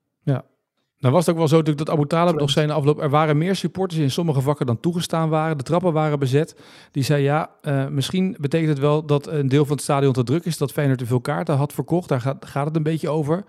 Nou 1.00 1.14
was 1.14 1.26
het 1.26 1.34
ook 1.34 1.40
wel 1.40 1.48
zo 1.48 1.58
natuurlijk 1.58 1.86
dat 1.86 1.96
Abu 1.96 2.08
Talib 2.08 2.36
nog 2.40 2.54
de 2.54 2.74
afloop, 2.74 3.02
er 3.02 3.10
waren 3.10 3.38
meer 3.38 3.56
supporters 3.56 4.02
in 4.02 4.12
sommige 4.12 4.42
vakken 4.42 4.66
dan 4.66 4.80
toegestaan 4.80 5.30
waren. 5.30 5.58
De 5.58 5.64
trappen 5.64 5.94
waren 5.94 6.20
bezet. 6.20 6.56
Die 6.92 7.04
zei 7.04 7.24
ja, 7.24 7.50
eh, 7.62 7.88
misschien 7.88 8.36
betekent 8.40 8.70
het 8.70 8.80
wel 8.80 9.06
dat 9.06 9.28
een 9.28 9.48
deel 9.48 9.66
van 9.66 9.76
het 9.76 9.84
stadion 9.84 10.14
te 10.14 10.24
druk 10.24 10.46
is, 10.46 10.58
dat 10.58 10.72
Feyenoord 10.72 11.00
te 11.00 11.06
veel 11.06 11.22
kaarten 11.22 11.56
had 11.56 11.74
verkocht. 11.74 12.10
Daar 12.10 12.22
gaat, 12.22 12.46
gaat 12.46 12.66
het 12.66 12.76
een 12.76 12.84
beetje 12.84 13.10
over. 13.10 13.46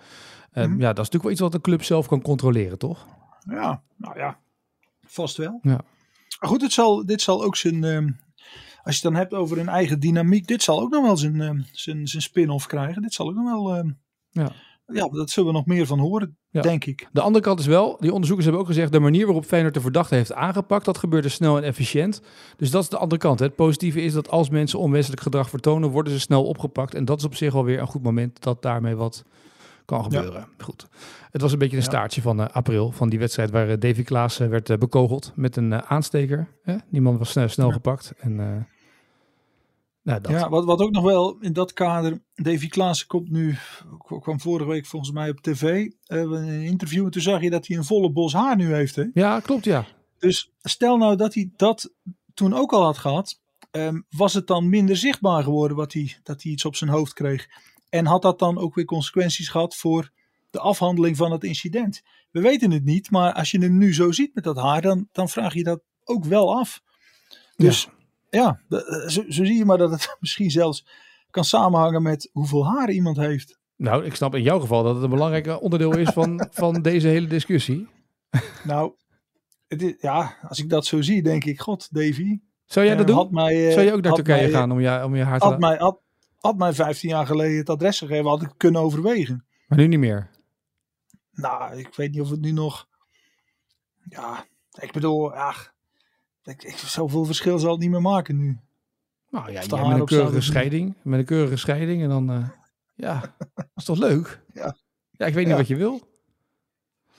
Eh, 0.52 0.64
Mhm. 0.64 0.72
Ja, 0.80 0.92
dat 0.92 1.04
is 1.04 1.10
natuurlijk 1.10 1.22
wel 1.22 1.32
iets 1.32 1.40
wat 1.40 1.52
de 1.52 1.60
club 1.60 1.82
zelf 1.82 2.06
kan 2.06 2.22
controleren, 2.22 2.78
toch? 2.78 3.06
Ja, 3.48 3.82
nou 3.96 4.18
ja, 4.18 4.38
vast 5.06 5.36
wel. 5.36 5.58
Ja. 5.62 5.80
Maar 6.40 6.48
goed, 6.50 6.62
het 6.62 6.72
zal, 6.72 7.06
dit 7.06 7.22
zal 7.22 7.44
ook 7.44 7.56
zijn, 7.56 7.84
ehm, 7.84 8.06
als 8.82 8.96
je 8.96 9.02
het 9.02 9.02
dan 9.02 9.14
hebt 9.14 9.34
over 9.34 9.58
een 9.58 9.68
eigen 9.68 10.00
dynamiek, 10.00 10.46
dit 10.46 10.62
zal 10.62 10.80
ook 10.80 10.90
nog 10.90 11.02
wel 11.04 11.16
zijn, 11.16 11.40
ehm, 11.40 11.60
zijn, 11.72 12.06
zijn 12.06 12.22
spin-off 12.22 12.66
krijgen. 12.66 13.02
Dit 13.02 13.12
zal 13.14 13.28
ook 13.28 13.34
nog 13.34 13.44
wel, 13.44 13.76
ehm, 13.76 13.90
Ja. 14.30 14.52
Ja, 14.92 15.08
dat 15.08 15.30
zullen 15.30 15.48
we 15.52 15.54
nog 15.56 15.66
meer 15.66 15.86
van 15.86 15.98
horen, 15.98 16.36
Ja. 16.50 16.60
denk 16.62 16.84
ik. 16.84 17.08
De 17.12 17.20
andere 17.20 17.44
kant 17.44 17.60
is 17.60 17.66
wel, 17.66 17.96
die 18.00 18.10
onderzoekers 18.12 18.44
hebben 18.46 18.62
ook 18.64 18.68
gezegd, 18.70 18.92
de 18.92 18.98
manier 19.00 19.24
waarop 19.26 19.44
Feyenoord 19.44 19.74
de 19.74 19.80
verdachte 19.80 20.14
heeft 20.14 20.32
aangepakt, 20.32 20.84
dat 20.84 20.98
gebeurde 20.98 21.28
snel 21.28 21.56
en 21.56 21.62
efficiënt. 21.62 22.22
Dus 22.56 22.70
dat 22.70 22.82
is 22.82 22.88
de 22.88 22.96
andere 22.98 23.20
kant. 23.20 23.38
hè. 23.38 23.44
Het 23.46 23.54
positieve 23.54 24.02
is 24.02 24.12
dat 24.12 24.30
als 24.30 24.50
mensen 24.50 24.78
onwenselijk 24.78 25.22
gedrag 25.22 25.50
vertonen, 25.50 25.90
worden 25.90 26.12
ze 26.12 26.20
snel 26.20 26.44
opgepakt. 26.44 26.94
En 26.94 27.04
dat 27.04 27.18
is 27.18 27.24
op 27.24 27.34
zich 27.34 27.54
alweer 27.54 27.78
een 27.80 27.86
goed 27.86 28.02
moment 28.02 28.42
dat 28.42 28.62
daarmee 28.62 28.94
wat 28.94 29.24
kan 29.84 30.02
gebeuren. 30.02 30.46
Goed. 30.58 30.86
Het 31.30 31.40
was 31.40 31.52
een 31.52 31.58
beetje 31.58 31.76
een 31.76 31.82
Ja. 31.82 31.88
staartje 31.88 32.22
van 32.22 32.40
eh, 32.40 32.46
april, 32.54 32.90
van 32.92 33.08
die 33.08 33.18
wedstrijd 33.18 33.50
waar 33.50 33.68
eh, 33.68 33.76
Davy 33.78 34.02
Klaas 34.02 34.40
eh, 34.40 34.48
werd 34.48 34.70
eh, 34.70 34.78
bekogeld 34.78 35.32
met 35.34 35.56
een 35.56 35.74
aansteker. 35.82 36.48
Hè? 36.62 36.76
Die 36.90 37.00
man 37.00 37.18
was 37.18 37.30
snel, 37.30 37.48
snel 37.48 37.66
Ja. 37.66 37.72
gepakt. 37.72 38.12
En, 38.18 38.40
eh, 38.40 38.46
nou, 40.10 40.22
dat. 40.22 40.32
Ja, 40.32 40.48
wat, 40.48 40.64
wat 40.64 40.80
ook 40.80 40.90
nog 40.90 41.04
wel 41.04 41.36
in 41.40 41.52
dat 41.52 41.72
kader, 41.72 42.22
Davy 42.34 42.68
Klaassen 42.68 43.06
komt 43.06 43.30
nu, 43.30 43.56
kwam 44.20 44.40
vorige 44.40 44.68
week 44.68 44.86
volgens 44.86 45.12
mij 45.12 45.30
op 45.30 45.40
tv, 45.40 45.90
eh, 46.06 46.18
een 46.18 46.62
interview 46.62 47.04
en 47.04 47.10
toen 47.10 47.22
zag 47.22 47.42
je 47.42 47.50
dat 47.50 47.66
hij 47.66 47.76
een 47.76 47.84
volle 47.84 48.10
bos 48.10 48.32
haar 48.32 48.56
nu 48.56 48.74
heeft. 48.74 48.96
Hè? 48.96 49.04
ja, 49.14 49.40
klopt 49.40 49.64
ja. 49.64 49.86
Dus 50.18 50.52
stel 50.62 50.96
nou 50.96 51.16
dat 51.16 51.34
hij 51.34 51.50
dat 51.56 51.94
toen 52.34 52.54
ook 52.54 52.72
al 52.72 52.82
had 52.82 52.98
gehad, 52.98 53.40
ehm, 53.70 54.00
was 54.08 54.34
het 54.34 54.46
dan 54.46 54.68
minder 54.68 54.96
zichtbaar 54.96 55.42
geworden 55.42 55.76
wat 55.76 55.92
hij, 55.92 56.16
dat 56.22 56.42
hij 56.42 56.52
iets 56.52 56.64
op 56.64 56.76
zijn 56.76 56.90
hoofd 56.90 57.12
kreeg. 57.12 57.48
En 57.88 58.06
had 58.06 58.22
dat 58.22 58.38
dan 58.38 58.58
ook 58.58 58.74
weer 58.74 58.84
consequenties 58.84 59.48
gehad 59.48 59.76
voor 59.76 60.10
de 60.50 60.60
afhandeling 60.60 61.16
van 61.16 61.32
het 61.32 61.44
incident? 61.44 62.02
We 62.30 62.40
weten 62.40 62.70
het 62.70 62.84
niet, 62.84 63.10
maar 63.10 63.32
als 63.32 63.50
je 63.50 63.58
hem 63.58 63.78
nu 63.78 63.94
zo 63.94 64.12
ziet 64.12 64.34
met 64.34 64.44
dat 64.44 64.56
haar, 64.56 64.82
dan, 64.82 65.08
dan 65.12 65.28
vraag 65.28 65.54
je 65.54 65.64
dat 65.64 65.82
ook 66.04 66.24
wel 66.24 66.58
af. 66.58 66.82
Dus 67.56 67.84
ja, 67.84 67.99
de- 68.30 68.58
eh, 68.68 69.08
zo, 69.08 69.22
zo 69.28 69.44
zie 69.44 69.56
je 69.58 69.64
maar 69.64 69.78
dat 69.78 69.90
het 69.90 70.16
misschien 70.20 70.50
zelfs 70.50 70.86
kan 71.30 71.44
samenhangen 71.44 72.02
met 72.02 72.30
hoeveel 72.32 72.66
haar 72.66 72.90
iemand 72.90 73.16
heeft. 73.16 73.58
Nou, 73.76 74.04
ik 74.04 74.14
snap 74.14 74.34
in 74.34 74.42
jouw 74.42 74.60
geval 74.60 74.82
dat 74.82 74.94
het 74.94 75.04
een 75.04 75.10
belangrijk 75.10 75.62
onderdeel 75.62 75.96
is 75.96 76.08
van, 76.08 76.46
van 76.50 76.82
deze 76.82 77.08
hele 77.08 77.26
discussie. 77.26 77.88
Nou, 78.64 78.92
het 79.68 79.82
is, 79.82 79.94
ja, 80.00 80.36
als 80.48 80.58
ik 80.58 80.68
dat 80.68 80.86
zo 80.86 81.02
zie, 81.02 81.22
denk 81.22 81.44
ik, 81.44 81.60
god, 81.60 81.88
Davy. 81.94 82.38
Zou 82.64 82.86
jij 82.86 82.96
dat 82.96 83.08
eh, 83.08 83.16
doen? 83.16 83.28
Mij, 83.30 83.66
eh, 83.66 83.72
Zou 83.72 83.86
je 83.86 83.92
ook 83.92 84.02
naar 84.02 84.12
Turkije 84.12 84.42
mij, 84.42 84.50
gaan 84.50 84.72
om 84.72 84.80
je, 84.80 85.04
om 85.04 85.16
je 85.16 85.22
haar 85.24 85.38
te 85.38 85.44
had 85.46 85.58
mij, 85.58 85.76
had, 85.76 86.00
had 86.38 86.56
mij 86.56 86.72
15 86.72 87.08
jaar 87.08 87.26
geleden 87.26 87.58
het 87.58 87.70
adres 87.70 87.98
gegeven, 87.98 88.26
had 88.26 88.42
ik 88.42 88.48
het 88.48 88.56
kunnen 88.56 88.80
overwegen. 88.80 89.44
Maar 89.66 89.78
nu 89.78 89.86
niet 89.86 89.98
meer. 89.98 90.30
Nou, 91.32 91.78
ik 91.78 91.94
weet 91.94 92.10
niet 92.10 92.20
of 92.20 92.30
het 92.30 92.40
nu 92.40 92.52
nog. 92.52 92.88
Ja, 94.08 94.46
ik 94.80 94.92
bedoel, 94.92 95.34
ja, 95.34 95.54
ik, 96.44 96.62
ik, 96.62 96.76
zoveel 96.76 97.24
verschil 97.24 97.58
zal 97.58 97.70
het 97.70 97.80
niet 97.80 97.90
meer 97.90 98.02
maken 98.02 98.36
nu. 98.36 98.58
Nou 99.30 99.52
ja, 99.52 99.60
ja 99.60 99.66
de 99.66 99.88
met 99.88 99.98
een 99.98 100.04
keurige 100.06 100.40
scheiding. 100.40 100.94
Met 101.02 101.18
een 101.18 101.24
keurige 101.24 101.56
scheiding 101.56 102.02
en 102.02 102.08
dan... 102.08 102.30
eh, 102.30 102.48
ja, 102.94 103.20
dat 103.54 103.66
is 103.76 103.84
toch 103.84 103.98
leuk? 103.98 104.40
Ja. 104.54 104.76
Ja, 105.10 105.26
ik 105.26 105.34
weet 105.34 105.42
niet 105.44 105.52
Ja. 105.52 105.56
wat 105.58 105.68
je 105.68 105.76
wil. 105.76 106.08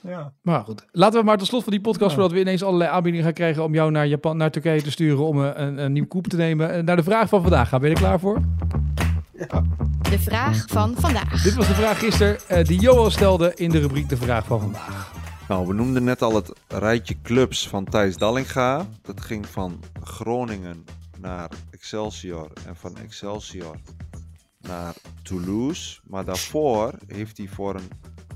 Ja, 0.00 0.32
Maar 0.42 0.64
goed, 0.64 0.86
laten 0.90 1.18
we 1.20 1.24
maar 1.26 1.38
tot 1.38 1.46
slot 1.46 1.62
van 1.62 1.72
die 1.72 1.80
podcast, 1.80 2.10
Ja. 2.10 2.14
voordat 2.16 2.32
we 2.32 2.40
ineens 2.40 2.62
allerlei 2.62 2.90
aanbiedingen 2.90 3.24
gaan 3.26 3.34
krijgen 3.34 3.64
om 3.64 3.74
jou 3.74 3.90
naar 3.90 4.06
Japan, 4.06 4.36
naar 4.36 4.50
Turkije 4.50 4.82
te 4.82 4.90
sturen 4.90 5.24
om 5.26 5.38
een, 5.38 5.62
een, 5.62 5.78
een 5.78 5.92
nieuw 5.92 6.06
koep 6.06 6.26
te 6.26 6.36
nemen. 6.36 6.70
Eh, 6.74 6.82
Naar 6.82 6.96
de 6.96 7.02
vraag 7.02 7.28
van 7.28 7.40
vandaag 7.42 7.68
gaan. 7.68 7.80
Ben 7.80 7.88
je 7.88 7.94
er 7.94 8.00
klaar 8.02 8.20
voor? 8.20 8.40
De 10.10 10.18
vraag 10.18 10.64
van 10.68 10.94
vandaag. 10.96 11.42
Dit 11.42 11.54
was 11.54 11.66
de 11.68 11.74
vraag 11.74 11.98
gisteren 11.98 12.38
eh, 12.48 12.64
die 12.64 12.80
Johan 12.80 13.10
stelde 13.10 13.54
in 13.54 13.70
de 13.70 13.78
rubriek 13.80 14.08
De 14.08 14.16
Vraag 14.16 14.46
van 14.46 14.60
Vandaag. 14.60 15.11
Nou, 15.48 15.66
we 15.66 15.74
noemden 15.74 16.04
net 16.04 16.22
al 16.22 16.34
het 16.34 16.52
rijtje 16.68 17.20
clubs 17.22 17.68
van 17.68 17.84
Thijs 17.84 18.16
Dallinga. 18.16 18.86
Dat 19.02 19.20
ging 19.20 19.46
van 19.46 19.80
Groningen 20.02 20.84
naar 21.20 21.50
Excelsior 21.70 22.52
en 22.66 22.76
van 22.76 22.96
Excelsior 22.96 23.76
naar 24.58 24.94
Toulouse. 25.22 26.00
Maar 26.04 26.24
daarvoor 26.24 26.94
heeft 27.06 27.38
hij 27.38 27.48
voor 27.48 27.74
een 27.74 27.90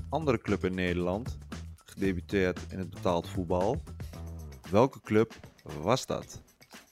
andere 0.09 0.37
club 0.41 0.65
in 0.65 0.75
Nederland 0.75 1.37
gedebuteerd 1.85 2.59
in 2.69 2.79
het 2.79 2.89
betaald 2.89 3.29
voetbal. 3.29 3.83
Welke 4.69 5.01
club 5.01 5.33
was 5.81 6.05
dat? 6.05 6.41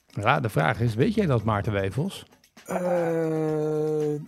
Ja, 0.06 0.40
de 0.40 0.48
vraag 0.48 0.80
is, 0.80 0.94
weet 0.94 1.14
jij 1.14 1.26
dat 1.26 1.44
Maarten 1.44 1.72
Wevels? 1.72 2.26
Eh, 2.64 4.14
eh, 4.14 4.20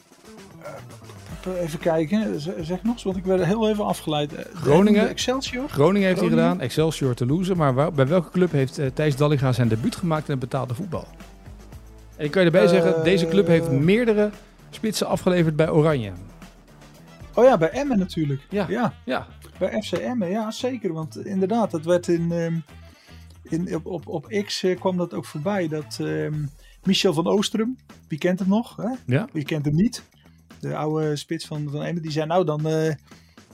even 1.60 1.78
kijken, 1.78 2.40
zeg 2.40 2.82
nog 2.82 2.92
eens, 2.94 3.02
want 3.02 3.16
ik 3.16 3.24
werd 3.24 3.44
heel 3.44 3.68
even 3.68 3.84
afgeleid. 3.84 4.34
Eh, 4.34 4.44
Groningen? 4.54 5.08
Excelsior? 5.08 5.68
Groningen 5.68 6.06
heeft 6.08 6.20
hij 6.20 6.28
Groningen? 6.28 6.50
gedaan, 6.50 6.66
Excelsior 6.66 7.14
Toulouse. 7.14 7.54
Maar 7.54 7.74
waar- 7.74 7.92
bij 7.92 8.06
welke 8.06 8.30
club 8.30 8.52
heeft 8.52 8.78
eh, 8.78 8.86
Thijs 8.94 9.16
Dallinga 9.16 9.52
zijn 9.52 9.68
debuut 9.68 9.96
gemaakt 9.96 10.24
in 10.24 10.30
het 10.30 10.40
betaalde 10.40 10.74
voetbal? 10.74 11.06
En 12.16 12.24
ik 12.24 12.30
kan 12.30 12.40
je 12.40 12.46
erbij 12.46 12.62
Eh, 12.64 12.68
zeggen, 12.68 13.04
deze 13.04 13.26
club 13.26 13.46
heeft 13.46 13.70
meerdere 13.70 14.30
spitsen 14.70 15.06
afgeleverd 15.06 15.56
bij 15.56 15.70
Oranje. 15.70 16.12
Oh 17.34 17.44
ja, 17.44 17.58
bij 17.58 17.70
Emmen 17.70 17.98
natuurlijk. 17.98 18.40
Ja. 18.50 18.66
ja. 18.68 18.94
Ja, 19.04 19.26
Bij 19.58 19.82
FC 19.82 19.92
Emmen, 19.92 20.28
ja 20.30 20.50
zeker. 20.50 20.92
Want 20.92 21.24
inderdaad, 21.26 21.70
dat 21.70 21.84
werd 21.84 22.08
in, 22.08 22.32
ehm, 22.32 22.54
in, 23.42 23.74
op, 23.74 23.86
op, 23.86 24.06
op 24.08 24.42
X 24.44 24.64
kwam 24.78 24.96
dat 24.96 25.14
ook 25.14 25.24
voorbij. 25.24 25.68
Dat 25.68 25.98
ehm, 26.00 26.34
Michel 26.84 27.12
van 27.14 27.26
Oostrum, 27.26 27.76
wie 28.08 28.18
kent 28.18 28.38
hem 28.38 28.48
nog? 28.48 28.76
Hè? 28.76 28.88
ja. 29.06 29.28
Wie 29.32 29.44
kent 29.44 29.64
hem 29.64 29.74
niet? 29.74 30.02
De 30.60 30.76
oude 30.76 31.16
spits 31.16 31.46
van, 31.46 31.68
van 31.70 31.82
Emmen, 31.82 32.02
die 32.02 32.10
zei 32.12 32.26
nou 32.26 32.44
dan, 32.44 32.66
eh, 32.66 32.94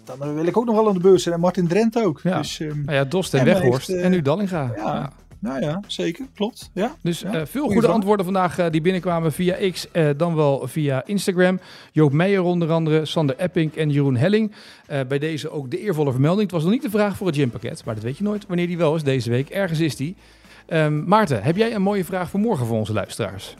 dan 0.05 0.23
eh, 0.23 0.35
wil 0.35 0.47
ik 0.47 0.57
ook 0.57 0.65
nog 0.65 0.75
wel 0.75 0.89
aan 0.89 0.95
de 0.95 1.01
beurs 1.01 1.23
zijn. 1.23 1.35
En 1.35 1.41
Martin 1.41 1.67
Drent 1.69 1.99
ook. 2.05 2.21
Ja. 2.23 2.37
Dus 2.39 2.61
ehm, 2.61 2.81
Nou 2.85 2.97
ja, 2.97 3.05
Dost 3.05 3.35
en 3.35 3.45
Weghorst 3.45 3.87
heeft, 3.87 3.99
eh, 4.01 4.05
en 4.05 4.11
nu 4.11 4.23
Dallinga. 4.23 4.73
ja. 4.77 4.83
Ja. 4.95 5.13
nou 5.39 5.61
ja, 5.61 5.81
zeker, 5.87 6.27
klopt. 6.35 6.71
Ja. 6.75 6.95
Dus 7.03 7.21
Ja, 7.21 7.47
veel 7.47 7.65
goede 7.67 7.81
vraag. 7.81 7.95
antwoorden 7.95 8.25
vandaag 8.25 8.71
die 8.71 8.81
binnenkwamen 8.81 9.33
via 9.33 9.71
X, 9.71 9.87
dan 10.17 10.35
wel 10.35 10.69
via 10.69 11.03
Instagram. 11.07 11.61
Joop 11.93 12.13
Meijer 12.13 12.43
onder 12.43 12.71
andere, 12.71 13.05
Sander 13.05 13.37
Epping 13.37 13.75
en 13.77 13.91
Jeroen 13.91 14.17
Helling. 14.17 14.53
Bij 15.09 15.19
deze 15.19 15.51
ook 15.51 15.71
de 15.71 15.79
eervolle 15.81 16.11
vermelding. 16.11 16.43
Het 16.43 16.51
was 16.53 16.63
nog 16.63 16.73
niet 16.73 16.83
de 16.83 16.91
vraag 16.91 17.17
voor 17.17 17.27
het 17.27 17.37
gympakket, 17.37 17.85
maar 17.85 17.95
dat 17.95 18.05
weet 18.05 18.19
je 18.19 18.25
nooit 18.25 18.47
wanneer 18.47 18.67
die 18.67 18.77
wel 18.79 18.95
is 18.95 19.03
deze 19.03 19.31
week. 19.31 19.49
Ergens 19.49 19.81
is 19.81 19.97
die. 19.97 20.17
Ehm, 20.67 21.05
Maarten, 21.05 21.43
heb 21.43 21.57
jij 21.57 21.75
een 21.75 21.83
mooie 21.83 22.05
vraag 22.05 22.31
voor 22.31 22.41
morgen 22.41 22.67
voor 22.67 22.77
onze 22.79 22.93
luisteraars? 22.93 23.55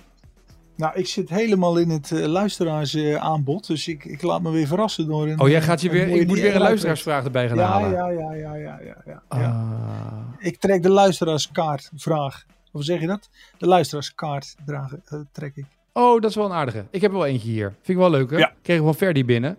Nou, 0.77 0.93
ik 0.99 1.07
zit 1.07 1.29
helemaal 1.29 1.77
in 1.77 1.89
het 1.91 2.11
uh, 2.11 2.25
luisteraarsaanbod. 2.27 3.67
dus 3.67 3.89
ik, 3.89 4.05
ik 4.05 4.23
laat 4.23 4.43
me 4.43 4.51
weer 4.51 4.67
verrassen 4.67 5.07
door 5.07 5.29
een 5.29 5.41
Oh, 5.41 5.49
jij 5.49 5.63
gaat 5.63 5.81
je 5.81 5.91
weer, 5.91 6.09
ik 6.09 6.27
moet 6.27 6.39
weer 6.39 6.55
een 6.55 6.61
luisteraarsvraag 6.61 7.25
erbij 7.25 7.49
gaan 7.49 7.57
Ja, 7.57 7.67
halen. 7.67 7.91
ja, 7.91 8.09
ja, 8.09 8.33
ja, 8.33 8.55
ja, 8.55 8.79
ja, 8.81 8.81
ja, 8.85 9.03
ja. 9.07 9.23
Ah. 9.29 10.19
Ik 10.39 10.57
trek 10.59 10.83
de 10.83 10.91
luisteraarskaart, 10.91 11.91
vraag. 11.97 12.45
Of 12.73 12.85
zeg 12.85 13.01
je 13.01 13.07
dat? 13.07 13.29
De 13.59 13.67
luisteraarskaart 13.67 14.55
dragen, 14.67 15.03
eh, 15.05 15.19
trek 15.33 15.57
ik. 15.57 15.65
Oh, 15.93 16.21
dat 16.21 16.31
is 16.31 16.37
wel 16.37 16.45
een 16.45 16.53
aardige. 16.53 16.85
Ik 16.91 17.01
heb 17.01 17.11
er 17.11 17.17
wel 17.17 17.27
eentje 17.27 17.51
hier. 17.51 17.69
Vind 17.69 17.89
ik 17.89 17.97
wel 17.97 18.11
leuk, 18.11 18.31
hè? 18.31 18.37
Ja. 18.37 18.53
Kregen 18.63 18.83
we 18.85 18.89
van 18.89 18.99
Ferdi 18.99 19.25
binnen. 19.25 19.59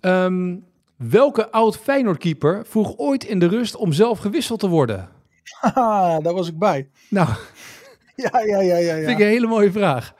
Ehm, 0.00 0.54
Welke 0.96 1.50
oud 1.50 1.78
Feyenoord-keeper 1.78 2.62
vroeg 2.66 2.94
ooit 2.96 3.24
in 3.24 3.38
de 3.38 3.46
rust 3.46 3.76
om 3.76 3.92
zelf 3.92 4.18
gewisseld 4.18 4.60
te 4.60 4.68
worden? 4.68 5.08
Haha, 5.60 6.20
daar 6.20 6.34
was 6.34 6.48
ik 6.48 6.58
bij. 6.58 6.88
Nou, 7.08 7.28
Ja, 8.32 8.40
ja, 8.40 8.60
ja, 8.60 8.76
ja. 8.76 8.94
ja. 8.94 9.06
vind 9.06 9.18
ik 9.18 9.24
een 9.24 9.30
hele 9.32 9.46
mooie 9.46 9.72
vraag. 9.72 10.14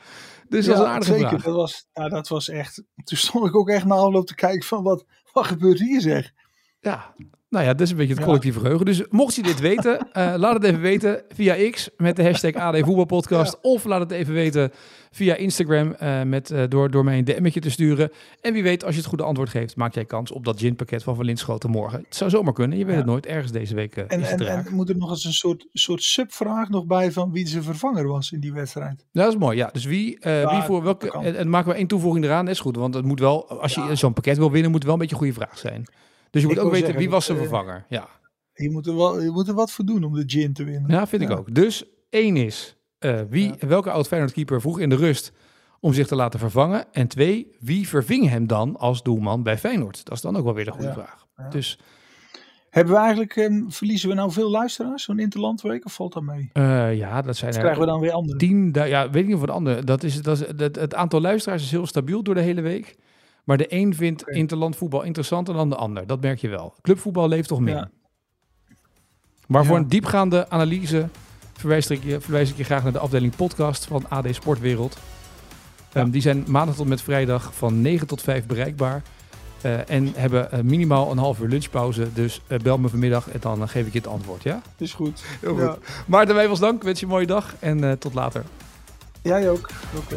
Dus 0.48 0.66
dat 0.66 0.74
is 0.74 0.80
Ja, 0.80 0.86
een 0.86 0.92
aardige 0.92 1.12
zeker. 1.12 1.28
vraag. 1.28 1.42
Dat 1.42 1.54
was, 1.54 1.88
ja, 1.92 2.08
dat 2.08 2.28
was 2.28 2.48
echt. 2.48 2.82
Toen 3.04 3.18
stond 3.18 3.46
ik 3.46 3.56
ook 3.56 3.68
echt 3.68 3.84
na 3.84 3.94
afloop 3.94 4.26
te 4.26 4.34
kijken 4.34 4.66
van 4.66 4.82
wat, 4.82 5.04
wat 5.32 5.46
gebeurt 5.46 5.78
hier 5.78 6.00
zeg. 6.00 6.32
Ja, 6.80 7.14
nou 7.52 7.64
ja, 7.64 7.70
dat 7.72 7.80
is 7.80 7.90
een 7.90 7.96
beetje 7.96 8.10
het 8.12 8.20
Ja. 8.20 8.26
collectieve 8.26 8.60
geheugen. 8.60 8.84
Dus 8.86 9.02
mocht 9.08 9.34
je 9.34 9.42
dit 9.42 9.60
weten, 9.60 9.98
eh, 10.12 10.34
laat 10.36 10.54
het 10.54 10.64
even 10.64 10.80
weten 10.80 11.22
via 11.34 11.70
X 11.70 11.90
met 11.96 12.16
de 12.16 12.22
hashtag 12.24 12.54
AD 12.54 12.78
Voetbalpodcast. 12.78 13.58
Of 13.62 13.84
laat 13.84 14.00
het 14.00 14.10
even 14.10 14.34
weten 14.34 14.70
via 15.10 15.34
Instagram 15.34 15.92
eh, 15.92 16.22
met, 16.22 16.50
eh, 16.50 16.62
door, 16.68 16.90
door 16.90 17.04
mij 17.04 17.18
een 17.18 17.24
DM'tje 17.24 17.60
te 17.60 17.70
sturen. 17.70 18.10
En 18.40 18.52
wie 18.52 18.62
weet, 18.62 18.84
als 18.84 18.92
je 18.94 19.00
het 19.00 19.08
goede 19.08 19.24
antwoord 19.24 19.48
geeft, 19.48 19.76
maak 19.76 19.94
jij 19.94 20.04
kans 20.04 20.30
op 20.32 20.44
dat 20.44 20.58
ginpakket 20.60 21.02
van 21.02 21.14
Van 21.16 21.24
Linschoten 21.24 21.70
morgen. 21.70 21.98
Het 21.98 22.16
zou 22.16 22.30
zomaar 22.30 22.52
kunnen, 22.52 22.78
je 22.78 22.84
weet 22.84 22.92
Ja. 22.94 23.00
het 23.00 23.08
nooit. 23.10 23.26
Ergens 23.26 23.52
deze 23.52 23.74
week 23.74 23.96
En, 23.96 24.20
is 24.20 24.30
het 24.30 24.40
en, 24.40 24.66
en 24.66 24.74
moet 24.74 24.88
er 24.88 24.96
nog 24.96 25.10
eens 25.10 25.24
een 25.24 25.32
soort, 25.32 25.66
soort 25.72 26.02
subvraag 26.02 26.68
nog 26.68 26.84
bij 26.86 27.12
van 27.12 27.32
wie 27.32 27.46
zijn 27.48 27.62
vervanger 27.62 28.06
was 28.06 28.32
in 28.32 28.40
die 28.40 28.52
wedstrijd. 28.52 29.04
Ja, 29.10 29.22
dat 29.22 29.32
is 29.32 29.38
mooi. 29.38 29.56
Ja, 29.56 29.70
dus 29.72 29.84
wie, 29.84 30.16
Ja, 30.20 30.50
wie 30.50 30.62
voor 30.62 30.82
welke. 30.82 31.10
En, 31.12 31.36
en 31.36 31.48
maken 31.48 31.70
we 31.70 31.76
één 31.76 31.86
toevoeging 31.86 32.24
eraan, 32.24 32.44
dat 32.44 32.54
is 32.54 32.60
goed. 32.60 32.76
Want 32.76 32.94
het 32.94 33.04
moet 33.04 33.20
wel, 33.20 33.48
als 33.60 33.74
je 33.74 33.94
zo'n 33.96 34.12
pakket 34.12 34.36
wil 34.36 34.50
winnen, 34.50 34.70
moet 34.70 34.82
het 34.82 34.90
wel 34.90 34.94
een 34.94 35.00
beetje 35.08 35.14
een 35.14 35.32
goede 35.32 35.46
vraag 35.46 35.58
zijn. 35.58 35.84
Dus 36.32 36.40
je 36.42 36.48
moet 36.48 36.56
Ik 36.56 36.62
ook 36.62 36.70
weten 36.70 36.86
zeggen, 36.86 37.04
wie 37.04 37.10
was 37.12 37.24
zijn 37.24 37.38
eh, 37.38 37.42
vervanger. 37.44 37.84
Ja. 37.88 38.08
Je 38.52 38.70
moet, 38.70 38.86
er 38.86 38.96
wel, 38.96 39.22
je 39.22 39.30
moet 39.30 39.48
er 39.48 39.54
wat 39.54 39.72
voor 39.72 39.84
doen 39.84 40.04
om 40.04 40.14
de 40.14 40.22
gin 40.26 40.52
te 40.52 40.64
winnen. 40.64 40.90
Ja, 40.90 41.06
vind 41.06 41.22
ik 41.22 41.30
ook. 41.30 41.54
Dus 41.54 41.84
één 42.10 42.36
is, 42.36 42.76
eh, 42.98 43.20
wie, 43.28 43.54
welke 43.58 43.90
oud 43.90 44.06
Feyenoord 44.06 44.32
keeper 44.32 44.60
vroeg 44.60 44.78
in 44.80 44.88
de 44.88 44.96
rust 44.96 45.32
om 45.80 45.92
zich 45.92 46.06
te 46.06 46.14
laten 46.16 46.38
vervangen? 46.38 46.84
En 46.92 47.08
twee, 47.08 47.56
wie 47.60 47.88
verving 47.88 48.28
hem 48.28 48.46
dan 48.46 48.76
als 48.76 49.02
doelman 49.02 49.42
bij 49.42 49.58
Feyenoord? 49.58 50.04
Dat 50.04 50.14
is 50.14 50.20
dan 50.20 50.36
ook 50.36 50.44
wel 50.44 50.54
weer 50.54 50.64
de 50.64 50.70
goede 50.70 50.86
Ja. 50.86 50.92
vraag. 50.92 51.26
Dus 51.50 51.78
Hebben 52.70 52.92
we 52.94 52.98
eigenlijk, 53.00 53.36
ehm, 53.36 53.68
verliezen 53.68 54.08
we 54.08 54.14
nou 54.14 54.32
veel 54.32 54.50
luisteraars, 54.50 55.02
zo'n 55.04 55.18
interlandweek, 55.18 55.84
of 55.84 55.94
valt 55.94 56.12
dat 56.12 56.22
mee? 56.22 56.50
eh, 56.52 56.96
ja, 56.96 57.22
dat 57.22 57.36
zijn 57.36 57.52
er 57.52 57.58
krijgen 57.58 57.80
we 57.80 57.86
dan 57.86 58.00
weer 58.00 58.12
andere? 58.12 58.38
tien, 58.38 58.70
ja, 58.72 59.10
weet 59.10 59.22
ik 59.22 59.26
niet 59.26 59.34
of 59.34 59.40
het 59.40 59.50
andere. 59.50 59.84
Dat 59.84 60.02
is, 60.02 60.22
dat 60.22 60.40
is, 60.40 60.46
dat, 60.56 60.74
het 60.76 60.94
aantal 60.94 61.20
luisteraars 61.20 61.62
is 61.62 61.70
heel 61.70 61.86
stabiel 61.86 62.22
door 62.22 62.34
de 62.34 62.40
hele 62.40 62.60
week. 62.60 62.96
Maar 63.44 63.56
de 63.56 63.66
een 63.74 63.94
vindt 63.94 64.22
Oké. 64.22 64.32
interlandvoetbal 64.32 65.02
interessanter 65.02 65.54
dan 65.54 65.68
de 65.68 65.76
ander. 65.76 66.06
Dat 66.06 66.20
merk 66.20 66.38
je 66.40 66.48
wel. 66.48 66.74
Clubvoetbal 66.82 67.28
leeft 67.28 67.48
toch 67.48 67.60
meer. 67.60 67.74
Ja. 67.74 67.90
Maar 69.46 69.64
voor 69.64 69.76
Ja. 69.76 69.82
een 69.82 69.88
diepgaande 69.88 70.48
analyse 70.50 71.08
verwijs 71.52 71.86
ik, 71.90 72.04
je, 72.04 72.20
verwijs 72.20 72.50
ik 72.50 72.56
je 72.56 72.64
graag 72.64 72.82
naar 72.82 72.92
de 72.92 72.98
afdeling 72.98 73.36
podcast 73.36 73.84
van 73.84 74.08
AD 74.08 74.26
Sportwereld. 74.30 74.98
Ehm, 75.92 76.10
die 76.10 76.20
zijn 76.22 76.44
maandag 76.46 76.74
tot 76.74 76.86
met 76.88 77.02
vrijdag 77.02 77.54
van 77.54 77.80
9 77.80 78.06
tot 78.06 78.22
5 78.22 78.46
bereikbaar. 78.46 79.02
Eh, 79.60 79.90
en 79.90 80.12
hebben 80.16 80.52
eh, 80.52 80.60
minimaal 80.60 81.10
een 81.10 81.18
half 81.18 81.40
uur 81.40 81.48
lunchpauze. 81.48 82.12
Dus 82.12 82.40
eh, 82.46 82.58
bel 82.58 82.78
me 82.78 82.88
vanmiddag 82.88 83.30
en 83.30 83.40
dan 83.40 83.68
geef 83.68 83.86
ik 83.86 83.92
je 83.92 83.98
het 83.98 84.08
antwoord. 84.08 84.42
Ja? 84.42 84.62
Is 84.76 84.92
goed. 84.92 85.22
Heel 85.40 85.58
Ja. 85.60 85.70
goed. 85.70 85.86
Maarten 86.06 86.34
Wijfels 86.34 86.58
dank. 86.58 86.82
Wens 86.82 86.98
je 87.00 87.04
een 87.06 87.12
mooie 87.12 87.26
dag. 87.26 87.54
En 87.58 87.98
tot 87.98 88.14
later. 88.14 88.44
Jij 89.22 89.50
ook. 89.50 89.70
Oké. 89.96 90.16